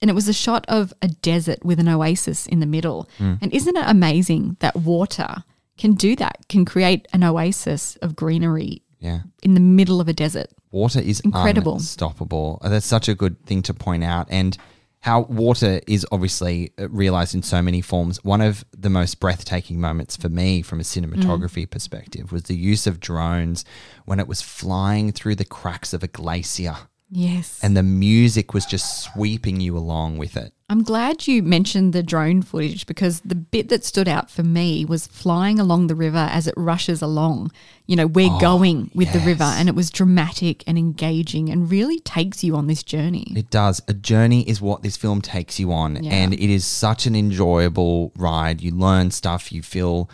And 0.00 0.08
it 0.08 0.14
was 0.14 0.28
a 0.28 0.32
shot 0.32 0.64
of 0.68 0.92
a 1.02 1.08
desert 1.08 1.64
with 1.64 1.80
an 1.80 1.88
oasis 1.88 2.46
in 2.46 2.60
the 2.60 2.66
middle. 2.66 3.08
Hmm. 3.18 3.34
And 3.42 3.52
isn't 3.52 3.76
it 3.76 3.84
amazing 3.84 4.56
that 4.60 4.76
water 4.76 5.42
can 5.76 5.94
do 5.94 6.14
that, 6.16 6.46
can 6.48 6.64
create 6.64 7.08
an 7.12 7.24
oasis 7.24 7.96
of 7.96 8.14
greenery 8.14 8.82
yeah. 9.00 9.22
in 9.42 9.54
the 9.54 9.60
middle 9.60 10.00
of 10.00 10.06
a 10.06 10.12
desert? 10.12 10.50
Water 10.70 11.00
is 11.00 11.20
Incredible. 11.20 11.74
unstoppable. 11.74 12.58
That's 12.62 12.86
such 12.86 13.08
a 13.08 13.14
good 13.14 13.44
thing 13.46 13.62
to 13.62 13.74
point 13.74 14.04
out. 14.04 14.26
And 14.30 14.56
how 15.00 15.20
water 15.22 15.80
is 15.86 16.04
obviously 16.10 16.72
uh, 16.78 16.88
realized 16.88 17.34
in 17.34 17.42
so 17.42 17.62
many 17.62 17.80
forms. 17.80 18.22
One 18.24 18.40
of 18.40 18.64
the 18.76 18.90
most 18.90 19.20
breathtaking 19.20 19.80
moments 19.80 20.16
for 20.16 20.28
me 20.28 20.60
from 20.60 20.80
a 20.80 20.82
cinematography 20.82 21.66
Mm. 21.66 21.70
perspective 21.70 22.32
was 22.32 22.42
the 22.44 22.56
use 22.56 22.86
of 22.86 22.98
drones 22.98 23.64
when 24.06 24.18
it 24.18 24.26
was 24.26 24.42
flying 24.42 25.12
through 25.12 25.36
the 25.36 25.44
cracks 25.44 25.92
of 25.94 26.02
a 26.02 26.08
glacier 26.08 26.76
Yes. 27.10 27.60
and 27.62 27.76
the 27.76 27.82
music 27.84 28.52
was 28.52 28.66
just 28.66 29.02
sweeping 29.04 29.60
you 29.60 29.78
along 29.78 30.18
with 30.18 30.36
it. 30.36 30.52
I'm 30.70 30.82
glad 30.82 31.26
you 31.26 31.42
mentioned 31.42 31.94
the 31.94 32.02
drone 32.02 32.42
footage 32.42 32.84
because 32.84 33.20
the 33.20 33.34
bit 33.34 33.70
that 33.70 33.84
stood 33.84 34.06
out 34.06 34.30
for 34.30 34.42
me 34.42 34.84
was 34.84 35.06
flying 35.06 35.58
along 35.58 35.86
the 35.86 35.94
river 35.94 36.28
as 36.30 36.46
it 36.46 36.52
rushes 36.58 37.00
along. 37.00 37.52
You 37.86 37.96
know, 37.96 38.06
we're 38.06 38.30
oh, 38.30 38.38
going 38.38 38.90
with 38.94 39.10
the 39.14 39.20
river, 39.20 39.44
Oh, 39.44 39.54
and 39.56 39.70
it 39.70 39.74
was 39.74 39.88
dramatic 39.88 40.62
and 40.66 40.76
engaging 40.76 41.48
and 41.48 41.70
really 41.70 42.00
takes 42.00 42.44
you 42.44 42.54
on 42.54 42.66
this 42.66 42.82
journey. 42.82 43.32
It 43.34 43.48
does. 43.48 43.80
A 43.88 43.94
journey 43.94 44.46
is 44.46 44.60
what 44.60 44.82
this 44.82 44.98
film 44.98 45.22
takes 45.22 45.58
you 45.58 45.72
on, 45.72 46.04
Yeah. 46.04 46.12
and 46.12 46.34
it 46.34 46.52
is 46.52 46.66
such 46.66 47.06
an 47.06 47.16
enjoyable 47.16 48.12
ride. 48.14 48.60
You 48.60 48.72
learn 48.72 49.10
stuff, 49.10 49.50
you 49.50 49.62
feel 49.62 50.10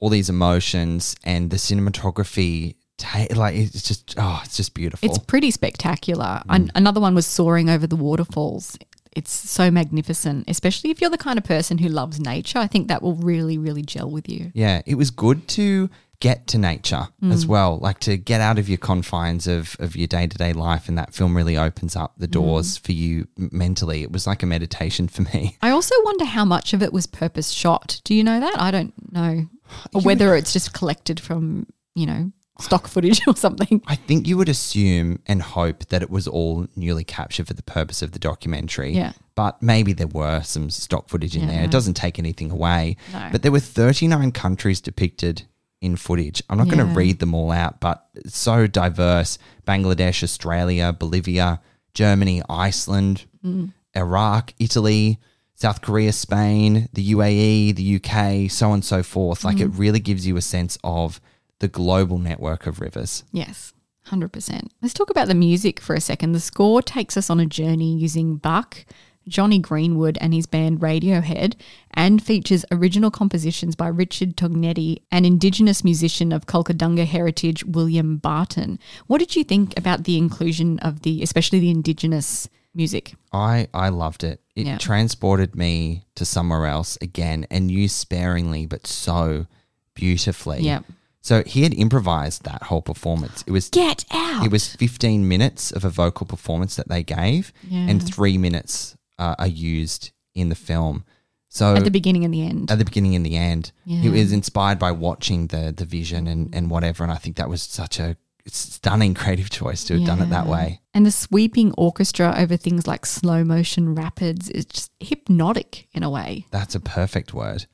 all 0.00 0.10
these 0.10 0.28
emotions, 0.28 1.16
and 1.24 1.48
the 1.48 1.56
cinematography. 1.56 2.74
Ta- 2.98 3.26
like 3.34 3.56
it's 3.56 3.82
just 3.82 4.14
oh, 4.18 4.42
it's 4.44 4.56
just 4.56 4.74
beautiful. 4.74 5.08
It's 5.08 5.18
pretty 5.18 5.50
spectacular. 5.50 6.42
An- 6.48 6.66
mm. 6.66 6.70
another 6.74 7.00
one 7.00 7.14
was 7.14 7.26
soaring 7.26 7.70
over 7.70 7.86
the 7.86 7.96
waterfalls. 7.96 8.78
It's 9.14 9.32
so 9.32 9.70
magnificent, 9.70 10.44
especially 10.48 10.90
if 10.90 11.00
you're 11.00 11.10
the 11.10 11.18
kind 11.18 11.38
of 11.38 11.44
person 11.44 11.78
who 11.78 11.88
loves 11.88 12.18
nature. 12.20 12.58
I 12.58 12.66
think 12.66 12.88
that 12.88 13.02
will 13.02 13.14
really, 13.16 13.58
really 13.58 13.82
gel 13.82 14.10
with 14.10 14.28
you. 14.28 14.50
yeah, 14.54 14.82
it 14.86 14.96
was 14.96 15.10
good 15.10 15.46
to 15.48 15.88
get 16.20 16.46
to 16.46 16.56
nature 16.58 17.08
Mm. 17.22 17.32
as 17.32 17.44
well, 17.46 17.78
like 17.78 17.98
to 18.00 18.16
get 18.16 18.40
out 18.40 18.58
of 18.58 18.68
your 18.68 18.78
confines 18.78 19.46
of 19.46 19.76
of 19.78 19.94
your 19.96 20.06
day 20.06 20.26
to 20.26 20.38
day 20.38 20.52
life, 20.52 20.88
and 20.88 20.96
that 20.96 21.12
film 21.12 21.36
really 21.36 21.56
opens 21.56 21.96
up 21.96 22.12
Mm. 22.16 22.20
the 22.20 22.26
doors 22.28 22.76
for 22.78 22.92
you 22.92 23.26
mentally. 23.36 24.02
It 24.02 24.10
was 24.12 24.26
like 24.26 24.42
a 24.42 24.46
meditation 24.46 25.06
for 25.08 25.22
me. 25.22 25.58
I 25.60 25.70
also 25.70 25.94
wonder 26.04 26.24
how 26.24 26.44
much 26.44 26.72
of 26.72 26.82
it 26.82 26.92
was 26.92 27.06
purpose 27.06 27.50
shot. 27.50 28.00
Do 28.04 28.14
you 28.14 28.24
know 28.24 28.40
that? 28.40 28.58
I 28.60 28.70
don't 28.70 28.94
know. 29.12 29.46
Or 29.94 30.00
whether 30.02 30.34
it's 30.36 30.52
just 30.52 30.72
collected 30.72 31.18
from, 31.20 31.66
you 31.94 32.06
know, 32.06 32.32
stock 32.60 32.86
footage 32.88 33.20
or 33.26 33.34
something. 33.36 33.82
I 33.86 33.96
think 33.96 34.26
you 34.28 34.36
would 34.36 34.48
assume 34.48 35.20
and 35.26 35.42
hope 35.42 35.86
that 35.86 36.02
it 36.02 36.10
was 36.10 36.26
all 36.28 36.66
newly 36.76 37.04
captured 37.04 37.46
for 37.48 37.54
the 37.54 37.62
purpose 37.62 38.02
of 38.02 38.12
the 38.12 38.18
documentary. 38.18 38.92
Yeah. 38.92 39.12
But 39.34 39.60
maybe 39.62 39.92
there 39.92 40.06
were 40.06 40.42
some 40.42 40.70
stock 40.70 41.08
footage 41.08 41.36
in 41.36 41.46
there. 41.48 41.58
Yeah. 41.58 41.64
It 41.64 41.70
doesn't 41.72 41.94
take 41.94 42.18
anything 42.18 42.50
away. 42.50 42.96
No. 43.12 43.28
But 43.32 43.42
there 43.42 43.50
were 43.52 43.60
39 43.60 44.30
countries 44.32 44.80
depicted 44.80 45.42
in 45.80 45.96
footage. 45.96 46.42
I'm 46.48 46.56
not 46.56 46.68
going 46.68 46.78
to 46.78 46.84
read 46.94 47.18
them 47.18 47.34
all 47.34 47.50
out, 47.50 47.80
but 47.80 48.06
it's 48.14 48.38
so 48.38 48.66
diverse 48.66 49.38
Bangladesh, 49.66 50.22
Australia, 50.22 50.92
Bolivia, 50.92 51.60
Germany, 51.94 52.42
Iceland, 52.48 53.24
Mm. 53.44 53.72
Iraq, 53.94 54.54
Italy, 54.58 55.20
South 55.54 55.82
Korea, 55.82 56.12
Spain, 56.12 56.88
the 56.94 57.10
UAE, 57.14 57.72
the 57.76 57.96
UK, 57.96 58.50
so 58.50 58.68
on 58.68 58.74
and 58.74 58.84
so 58.84 59.02
forth. 59.02 59.44
Like 59.44 59.60
it 59.60 59.70
Mm. 59.72 59.78
really 59.78 60.00
gives 60.00 60.26
you 60.26 60.36
a 60.38 60.40
sense 60.42 60.78
of 60.82 61.20
the 61.60 61.68
global 61.68 62.18
network 62.18 62.66
of 62.66 62.80
rivers. 62.80 63.24
Yes, 63.32 63.72
100%. 64.08 64.68
Let's 64.82 64.94
talk 64.94 65.10
about 65.10 65.28
the 65.28 65.34
music 65.34 65.80
for 65.80 65.94
a 65.94 66.00
second. 66.00 66.32
The 66.32 66.40
score 66.40 66.82
takes 66.82 67.16
us 67.16 67.30
on 67.30 67.40
a 67.40 67.46
journey 67.46 67.96
using 67.96 68.36
Bach, 68.36 68.84
Jonny 69.26 69.58
Greenwood, 69.58 70.18
and 70.20 70.34
his 70.34 70.44
band 70.44 70.80
Radiohead, 70.80 71.54
and 71.92 72.22
features 72.22 72.64
original 72.70 73.10
compositions 73.10 73.74
by 73.74 73.88
Richard 73.88 74.36
Tognetti 74.36 74.98
and 75.10 75.24
Indigenous 75.24 75.82
musician 75.82 76.30
of 76.32 76.44
Kalkadunga 76.46 77.06
heritage, 77.06 77.64
William 77.64 78.18
Barton. 78.18 78.78
What 79.06 79.18
did 79.18 79.34
you 79.34 79.42
think 79.44 79.78
about 79.78 80.04
the 80.04 80.18
inclusion 80.18 80.78
of 80.80 81.00
the, 81.02 81.22
especially 81.22 81.60
the 81.60 81.70
Indigenous 81.70 82.48
music? 82.74 83.14
I 83.32 83.68
I 83.72 83.88
loved 83.88 84.24
it. 84.24 84.42
It 84.54 84.66
Yeah. 84.66 84.76
transported 84.78 85.54
me 85.56 86.04
to 86.16 86.26
somewhere 86.26 86.66
else 86.66 86.98
again 87.00 87.46
and 87.50 87.70
used 87.70 87.96
sparingly 87.96 88.66
but 88.66 88.86
so 88.86 89.46
beautifully. 89.94 90.60
Yeah. 90.62 90.80
So 91.24 91.42
he 91.46 91.62
had 91.62 91.72
improvised 91.72 92.44
that 92.44 92.64
whole 92.64 92.82
performance. 92.82 93.42
It 93.46 93.50
was 93.50 93.70
Get 93.70 94.04
out! 94.10 94.44
it 94.44 94.52
was 94.52 94.76
15 94.76 95.26
minutes 95.26 95.72
of 95.72 95.82
a 95.82 95.88
vocal 95.88 96.26
performance 96.26 96.76
that 96.76 96.88
they 96.88 97.02
gave 97.02 97.50
and 97.72 98.02
3 98.06 98.36
minutes 98.36 98.94
uh, 99.18 99.34
are 99.38 99.46
used 99.46 100.10
in 100.34 100.50
the 100.50 100.54
film. 100.54 101.04
So 101.48 101.76
at 101.76 101.84
the 101.84 101.90
beginning 101.90 102.24
and 102.26 102.34
the 102.34 102.42
end. 102.46 102.70
at 102.70 102.78
the 102.78 102.84
beginning 102.84 103.14
and 103.14 103.24
the 103.24 103.38
end. 103.38 103.72
He 103.86 103.96
Yeah. 103.96 104.10
was 104.10 104.32
inspired 104.32 104.78
by 104.78 104.92
watching 104.92 105.46
the 105.46 105.72
the 105.74 105.86
vision 105.86 106.26
and, 106.26 106.54
and 106.54 106.68
whatever 106.68 107.02
and 107.04 107.12
I 107.12 107.16
think 107.16 107.36
that 107.36 107.48
was 107.48 107.62
such 107.62 107.98
a 107.98 108.16
stunning 108.46 109.14
creative 109.20 109.48
choice 109.48 109.82
to 109.84 109.94
have 109.94 110.04
done 110.04 110.20
it 110.20 110.28
that 110.28 110.46
way. 110.46 110.82
And 110.92 111.06
the 111.06 111.10
sweeping 111.10 111.72
orchestra 111.78 112.34
over 112.36 112.58
things 112.58 112.86
like 112.86 113.06
slow 113.06 113.44
motion 113.44 113.94
rapids 113.94 114.50
is 114.50 114.66
just 114.66 114.90
hypnotic 115.00 115.88
in 115.94 116.02
a 116.02 116.10
way. 116.10 116.44
That's 116.50 116.74
a 116.74 116.80
perfect 116.80 117.32
word. 117.32 117.64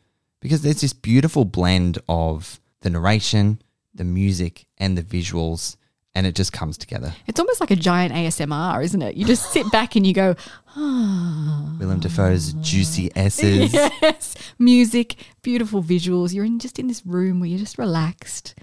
Because 0.40 0.62
there's 0.62 0.82
this 0.82 0.92
beautiful 0.92 1.44
blend 1.44 1.98
of 2.08 2.60
the 2.82 2.90
narration, 2.90 3.60
the 3.94 4.04
music, 4.04 4.66
and 4.78 4.96
the 4.96 5.02
visuals, 5.02 5.76
and 6.14 6.26
it 6.26 6.34
just 6.34 6.52
comes 6.52 6.76
together. 6.76 7.14
It's 7.26 7.38
almost 7.38 7.60
like 7.60 7.70
a 7.70 7.76
giant 7.76 8.12
ASMR, 8.12 8.82
isn't 8.84 9.02
it? 9.02 9.16
You 9.16 9.24
just 9.24 9.52
sit 9.52 9.70
back 9.70 9.96
and 9.96 10.06
you 10.06 10.12
go, 10.12 10.34
oh. 10.76 11.76
Willem 11.78 12.00
Dafoe's 12.00 12.52
juicy 12.54 13.10
S's. 13.14 13.72
yes, 13.74 14.34
music, 14.58 15.16
beautiful 15.42 15.82
visuals. 15.82 16.34
You're 16.34 16.44
in 16.44 16.58
just 16.58 16.78
in 16.78 16.88
this 16.88 17.06
room 17.06 17.40
where 17.40 17.48
you're 17.48 17.58
just 17.58 17.78
relaxed. 17.78 18.54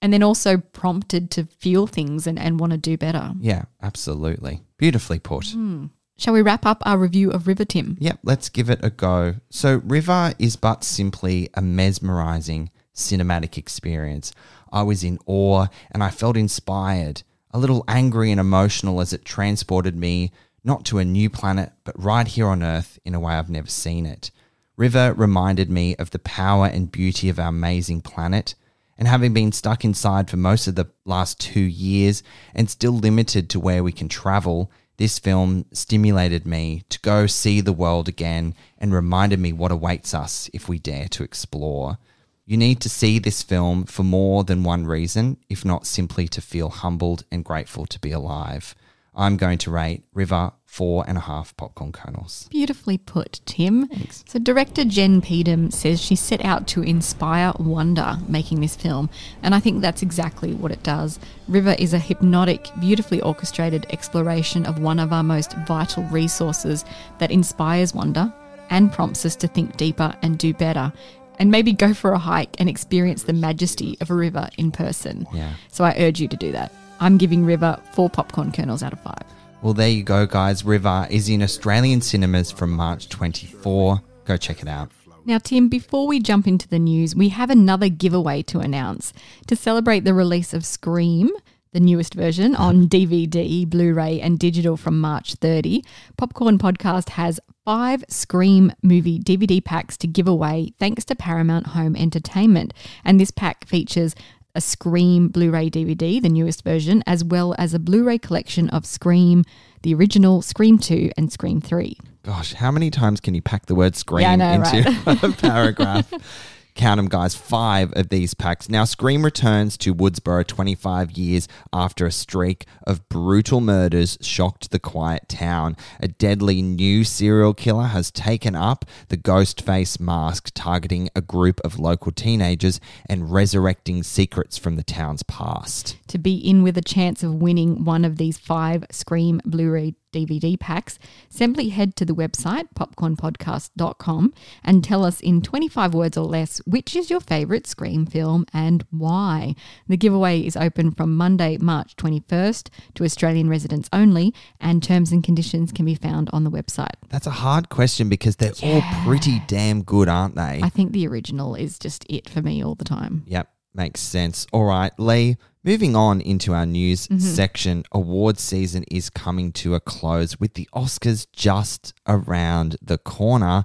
And 0.00 0.12
then 0.12 0.22
also 0.22 0.58
prompted 0.58 1.30
to 1.32 1.46
feel 1.46 1.86
things 1.86 2.26
and, 2.26 2.38
and 2.38 2.60
want 2.60 2.72
to 2.72 2.78
do 2.78 2.98
better. 2.98 3.32
Yeah, 3.40 3.64
absolutely. 3.82 4.60
Beautifully 4.76 5.18
put. 5.18 5.46
Hmm. 5.46 5.86
Shall 6.16 6.34
we 6.34 6.42
wrap 6.42 6.64
up 6.64 6.82
our 6.86 6.98
review 6.98 7.30
of 7.30 7.46
River 7.48 7.64
Tim? 7.64 7.96
Yep, 8.00 8.20
let's 8.22 8.48
give 8.48 8.70
it 8.70 8.80
a 8.82 8.90
go. 8.90 9.36
So, 9.50 9.80
River 9.84 10.32
is 10.38 10.54
but 10.54 10.84
simply 10.84 11.48
a 11.54 11.62
mesmerizing 11.62 12.70
cinematic 12.94 13.58
experience. 13.58 14.32
I 14.72 14.82
was 14.82 15.04
in 15.04 15.18
awe 15.26 15.66
and 15.90 16.02
I 16.02 16.10
felt 16.10 16.36
inspired, 16.36 17.22
a 17.50 17.58
little 17.58 17.84
angry 17.86 18.30
and 18.30 18.40
emotional 18.40 19.00
as 19.00 19.12
it 19.12 19.24
transported 19.24 19.96
me 19.96 20.32
not 20.64 20.84
to 20.86 20.98
a 20.98 21.04
new 21.04 21.28
planet, 21.28 21.72
but 21.84 22.02
right 22.02 22.26
here 22.26 22.48
on 22.48 22.62
Earth 22.62 22.98
in 23.04 23.14
a 23.14 23.20
way 23.20 23.34
I've 23.34 23.50
never 23.50 23.68
seen 23.68 24.06
it. 24.06 24.30
River 24.76 25.14
reminded 25.14 25.70
me 25.70 25.94
of 25.96 26.10
the 26.10 26.18
power 26.18 26.66
and 26.66 26.90
beauty 26.90 27.28
of 27.28 27.38
our 27.38 27.48
amazing 27.48 28.00
planet. 28.00 28.54
And 28.96 29.06
having 29.06 29.34
been 29.34 29.52
stuck 29.52 29.84
inside 29.84 30.30
for 30.30 30.36
most 30.36 30.66
of 30.66 30.74
the 30.74 30.88
last 31.04 31.38
two 31.38 31.60
years 31.60 32.22
and 32.54 32.70
still 32.70 32.92
limited 32.92 33.50
to 33.50 33.60
where 33.60 33.82
we 33.84 33.92
can 33.92 34.08
travel, 34.08 34.70
this 34.96 35.18
film 35.18 35.66
stimulated 35.72 36.46
me 36.46 36.84
to 36.88 37.00
go 37.00 37.26
see 37.26 37.60
the 37.60 37.72
world 37.72 38.08
again 38.08 38.54
and 38.78 38.94
reminded 38.94 39.40
me 39.40 39.52
what 39.52 39.72
awaits 39.72 40.14
us 40.14 40.48
if 40.52 40.68
we 40.68 40.78
dare 40.78 41.08
to 41.08 41.24
explore. 41.24 41.98
You 42.46 42.58
need 42.58 42.80
to 42.80 42.90
see 42.90 43.18
this 43.18 43.42
film 43.42 43.84
for 43.84 44.02
more 44.02 44.44
than 44.44 44.64
one 44.64 44.86
reason, 44.86 45.38
if 45.48 45.64
not 45.64 45.86
simply 45.86 46.28
to 46.28 46.42
feel 46.42 46.68
humbled 46.68 47.24
and 47.30 47.42
grateful 47.42 47.86
to 47.86 47.98
be 47.98 48.12
alive. 48.12 48.74
I'm 49.16 49.38
going 49.38 49.58
to 49.58 49.70
rate 49.70 50.02
River 50.12 50.52
four 50.66 51.04
and 51.06 51.16
a 51.16 51.22
half 51.22 51.56
popcorn 51.56 51.92
kernels. 51.92 52.48
Beautifully 52.50 52.98
put, 52.98 53.40
Tim. 53.46 53.88
So, 54.26 54.38
director 54.38 54.84
Jen 54.84 55.22
Peedom 55.22 55.72
says 55.72 56.02
she 56.02 56.16
set 56.16 56.44
out 56.44 56.66
to 56.68 56.82
inspire 56.82 57.52
wonder 57.58 58.18
making 58.28 58.60
this 58.60 58.76
film, 58.76 59.08
and 59.42 59.54
I 59.54 59.60
think 59.60 59.80
that's 59.80 60.02
exactly 60.02 60.52
what 60.52 60.72
it 60.72 60.82
does. 60.82 61.20
River 61.48 61.76
is 61.78 61.94
a 61.94 61.98
hypnotic, 61.98 62.68
beautifully 62.80 63.22
orchestrated 63.22 63.86
exploration 63.90 64.66
of 64.66 64.80
one 64.80 64.98
of 64.98 65.12
our 65.12 65.22
most 65.22 65.56
vital 65.66 66.02
resources 66.04 66.84
that 67.18 67.30
inspires 67.30 67.94
wonder 67.94 68.34
and 68.68 68.92
prompts 68.92 69.24
us 69.24 69.36
to 69.36 69.46
think 69.48 69.76
deeper 69.76 70.14
and 70.22 70.38
do 70.38 70.52
better. 70.52 70.92
And 71.38 71.50
maybe 71.50 71.72
go 71.72 71.92
for 71.94 72.12
a 72.12 72.18
hike 72.18 72.54
and 72.58 72.68
experience 72.68 73.24
the 73.24 73.32
majesty 73.32 73.96
of 74.00 74.10
a 74.10 74.14
river 74.14 74.48
in 74.56 74.70
person. 74.70 75.26
Yeah. 75.34 75.54
So 75.68 75.84
I 75.84 75.94
urge 75.98 76.20
you 76.20 76.28
to 76.28 76.36
do 76.36 76.52
that. 76.52 76.72
I'm 77.00 77.18
giving 77.18 77.44
River 77.44 77.80
four 77.92 78.08
popcorn 78.08 78.52
kernels 78.52 78.82
out 78.82 78.92
of 78.92 79.00
five. 79.00 79.24
Well, 79.62 79.74
there 79.74 79.88
you 79.88 80.02
go, 80.02 80.26
guys. 80.26 80.64
River 80.64 81.06
is 81.10 81.28
in 81.28 81.42
Australian 81.42 82.00
cinemas 82.02 82.50
from 82.50 82.70
March 82.70 83.08
24. 83.08 84.00
Go 84.26 84.36
check 84.36 84.62
it 84.62 84.68
out. 84.68 84.90
Now, 85.26 85.38
Tim, 85.38 85.68
before 85.68 86.06
we 86.06 86.20
jump 86.20 86.46
into 86.46 86.68
the 86.68 86.78
news, 86.78 87.16
we 87.16 87.30
have 87.30 87.48
another 87.48 87.88
giveaway 87.88 88.42
to 88.42 88.60
announce. 88.60 89.14
To 89.46 89.56
celebrate 89.56 90.04
the 90.04 90.12
release 90.12 90.52
of 90.52 90.66
Scream, 90.66 91.30
the 91.74 91.80
newest 91.80 92.14
version, 92.14 92.54
uh-huh. 92.54 92.64
on 92.64 92.88
DVD, 92.88 93.68
Blu 93.68 93.92
ray, 93.92 94.20
and 94.20 94.38
digital 94.38 94.78
from 94.78 94.98
March 94.98 95.34
30. 95.34 95.84
Popcorn 96.16 96.56
Podcast 96.56 97.10
has 97.10 97.38
five 97.64 98.04
Scream 98.08 98.72
movie 98.82 99.18
DVD 99.18 99.62
packs 99.62 99.96
to 99.98 100.06
give 100.06 100.28
away 100.28 100.72
thanks 100.78 101.04
to 101.06 101.14
Paramount 101.14 101.68
Home 101.68 101.96
Entertainment. 101.96 102.72
And 103.04 103.20
this 103.20 103.30
pack 103.30 103.66
features 103.66 104.14
a 104.54 104.60
Scream 104.60 105.28
Blu 105.28 105.50
ray 105.50 105.68
DVD, 105.68 106.22
the 106.22 106.28
newest 106.28 106.62
version, 106.62 107.02
as 107.06 107.24
well 107.24 107.54
as 107.58 107.74
a 107.74 107.78
Blu 107.78 108.04
ray 108.04 108.18
collection 108.18 108.70
of 108.70 108.86
Scream, 108.86 109.44
the 109.82 109.94
original, 109.94 110.42
Scream 110.42 110.78
2, 110.78 111.10
and 111.16 111.32
Scream 111.32 111.60
3. 111.60 111.98
Gosh, 112.22 112.54
how 112.54 112.70
many 112.70 112.90
times 112.90 113.20
can 113.20 113.34
you 113.34 113.42
pack 113.42 113.66
the 113.66 113.74
word 113.74 113.96
scream 113.96 114.22
Yeah, 114.22 114.36
know, 114.36 114.62
into 114.62 115.26
a 115.26 115.32
paragraph? 115.40 116.10
Count 116.74 116.98
them, 116.98 117.08
guys. 117.08 117.36
Five 117.36 117.92
of 117.92 118.08
these 118.08 118.34
packs. 118.34 118.68
Now, 118.68 118.84
Scream 118.84 119.24
returns 119.24 119.76
to 119.78 119.94
Woodsboro 119.94 120.44
25 120.44 121.12
years 121.12 121.46
after 121.72 122.04
a 122.04 122.10
streak 122.10 122.66
of 122.84 123.08
brutal 123.08 123.60
murders 123.60 124.18
shocked 124.20 124.72
the 124.72 124.80
quiet 124.80 125.28
town. 125.28 125.76
A 126.00 126.08
deadly 126.08 126.62
new 126.62 127.04
serial 127.04 127.54
killer 127.54 127.86
has 127.86 128.10
taken 128.10 128.56
up 128.56 128.84
the 129.08 129.16
ghost 129.16 129.60
face 129.62 130.00
mask, 130.00 130.50
targeting 130.52 131.08
a 131.14 131.20
group 131.20 131.60
of 131.64 131.78
local 131.78 132.10
teenagers 132.10 132.80
and 133.06 133.30
resurrecting 133.30 134.02
secrets 134.02 134.58
from 134.58 134.74
the 134.74 134.82
town's 134.82 135.22
past. 135.22 135.96
To 136.08 136.18
be 136.18 136.34
in 136.34 136.64
with 136.64 136.76
a 136.76 136.82
chance 136.82 137.22
of 137.22 137.34
winning 137.34 137.84
one 137.84 138.04
of 138.04 138.16
these 138.16 138.36
five 138.36 138.84
Scream 138.90 139.40
Blu 139.44 139.70
ray 139.70 139.94
DVD 140.14 140.58
packs, 140.58 140.98
simply 141.28 141.70
head 141.70 141.96
to 141.96 142.04
the 142.04 142.14
website 142.14 142.68
popcornpodcast.com 142.74 144.32
and 144.62 144.84
tell 144.84 145.04
us 145.04 145.20
in 145.20 145.42
25 145.42 145.94
words 145.94 146.16
or 146.16 146.24
less 146.24 146.58
which 146.66 146.94
is 146.96 147.10
your 147.10 147.20
favourite 147.20 147.66
Scream 147.66 148.06
film 148.06 148.46
and 148.52 148.84
why. 148.90 149.54
The 149.88 149.96
giveaway 149.96 150.40
is 150.40 150.56
open 150.56 150.92
from 150.92 151.16
Monday, 151.16 151.56
March 151.58 151.96
21st 151.96 152.68
to 152.94 153.04
Australian 153.04 153.48
residents 153.48 153.88
only, 153.92 154.32
and 154.60 154.82
terms 154.82 155.12
and 155.12 155.22
conditions 155.22 155.72
can 155.72 155.84
be 155.84 155.94
found 155.94 156.30
on 156.32 156.44
the 156.44 156.50
website. 156.50 156.94
That's 157.08 157.26
a 157.26 157.30
hard 157.30 157.68
question 157.68 158.08
because 158.08 158.36
they're 158.36 158.52
all 158.62 158.82
pretty 159.04 159.42
damn 159.46 159.82
good, 159.82 160.08
aren't 160.08 160.36
they? 160.36 160.60
I 160.62 160.68
think 160.68 160.92
the 160.92 161.06
original 161.08 161.54
is 161.54 161.78
just 161.78 162.06
it 162.08 162.28
for 162.28 162.42
me 162.42 162.62
all 162.64 162.74
the 162.74 162.84
time. 162.84 163.24
Yep, 163.26 163.48
makes 163.74 164.00
sense. 164.00 164.46
All 164.52 164.64
right, 164.64 164.92
Lee, 164.98 165.36
moving 165.64 165.96
on 165.96 166.20
into 166.20 166.52
our 166.52 166.66
news 166.66 167.08
Mm-hmm. 167.08 167.18
section. 167.18 167.84
Award 167.92 168.38
season 168.38 168.84
is 168.90 169.10
coming 169.10 169.52
to 169.52 169.74
a 169.74 169.80
close 169.80 170.38
with 170.38 170.54
the 170.54 170.68
Oscars 170.74 171.26
just 171.32 171.92
around 172.06 172.76
the 172.82 172.98
corner. 172.98 173.64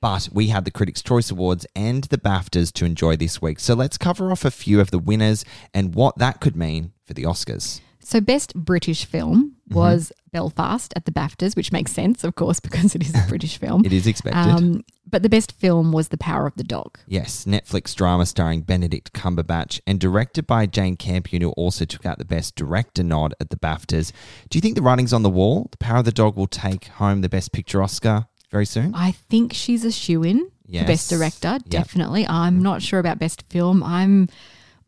But 0.00 0.28
we 0.32 0.48
had 0.48 0.64
the 0.66 0.70
Critics' 0.70 1.00
Choice 1.02 1.30
Awards 1.30 1.66
and 1.74 2.04
the 2.04 2.18
BAFTAs 2.18 2.72
to 2.74 2.84
enjoy 2.84 3.16
this 3.16 3.40
week. 3.40 3.58
So 3.58 3.74
let's 3.74 3.96
cover 3.96 4.30
off 4.30 4.44
a 4.44 4.50
few 4.50 4.78
of 4.80 4.90
the 4.90 4.98
winners 4.98 5.44
and 5.72 5.94
what 5.94 6.18
that 6.18 6.40
could 6.40 6.56
mean 6.56 6.92
for 7.06 7.14
the 7.14 7.22
Oscars. 7.22 7.80
So, 8.00 8.20
best 8.20 8.54
British 8.54 9.06
film 9.06 9.53
Mm-hmm. 9.68 9.78
was 9.78 10.12
Belfast 10.30 10.92
at 10.94 11.06
the 11.06 11.10
BAFTAs, 11.12 11.56
which 11.56 11.72
makes 11.72 11.90
sense, 11.92 12.22
of 12.22 12.34
course, 12.34 12.60
because 12.66 12.94
it 12.94 13.02
is 13.02 13.14
a 13.14 13.26
British 13.28 13.56
film. 13.58 13.84
It 13.84 13.92
is 13.94 14.06
expected. 14.06 14.38
Um, 14.40 14.84
but 15.08 15.22
the 15.22 15.28
best 15.28 15.52
film 15.52 15.90
was 15.92 16.08
The 16.08 16.18
Power 16.18 16.46
of 16.46 16.54
the 16.56 16.64
Dog. 16.64 16.98
Yes, 17.06 17.44
Netflix 17.46 17.94
drama 17.94 18.26
starring 18.26 18.62
Benedict 18.62 19.12
Cumberbatch 19.14 19.80
and 19.86 19.98
directed 20.00 20.46
by 20.46 20.66
Jane 20.66 20.96
Campion, 20.96 21.40
who 21.42 21.50
also 21.52 21.84
took 21.84 22.04
out 22.04 22.18
the 22.18 22.24
Best 22.24 22.56
Director 22.56 23.02
nod 23.02 23.32
at 23.40 23.48
the 23.50 23.56
BAFTAs. 23.56 24.12
Do 24.50 24.58
you 24.58 24.60
think 24.60 24.74
the 24.74 24.82
writing's 24.82 25.12
on 25.12 25.22
the 25.22 25.30
wall? 25.30 25.68
The 25.70 25.78
Power 25.78 25.98
of 25.98 26.04
the 26.04 26.12
Dog 26.12 26.36
will 26.36 26.46
take 26.46 26.86
home 26.86 27.20
the 27.22 27.28
Best 27.28 27.52
Picture 27.52 27.82
Oscar 27.82 28.26
very 28.50 28.66
soon? 28.66 28.94
I 28.94 29.12
think 29.12 29.52
she's 29.52 29.84
a 29.84 29.90
shoe 29.92 30.22
in 30.24 30.50
Yes. 30.66 30.82
for 30.82 30.86
best 30.88 31.10
director, 31.10 31.48
Yep. 31.52 31.68
definitely. 31.68 32.26
I'm 32.26 32.62
not 32.62 32.82
sure 32.82 32.98
about 32.98 33.18
best 33.18 33.44
film. 33.50 33.82
I'm, 33.82 34.28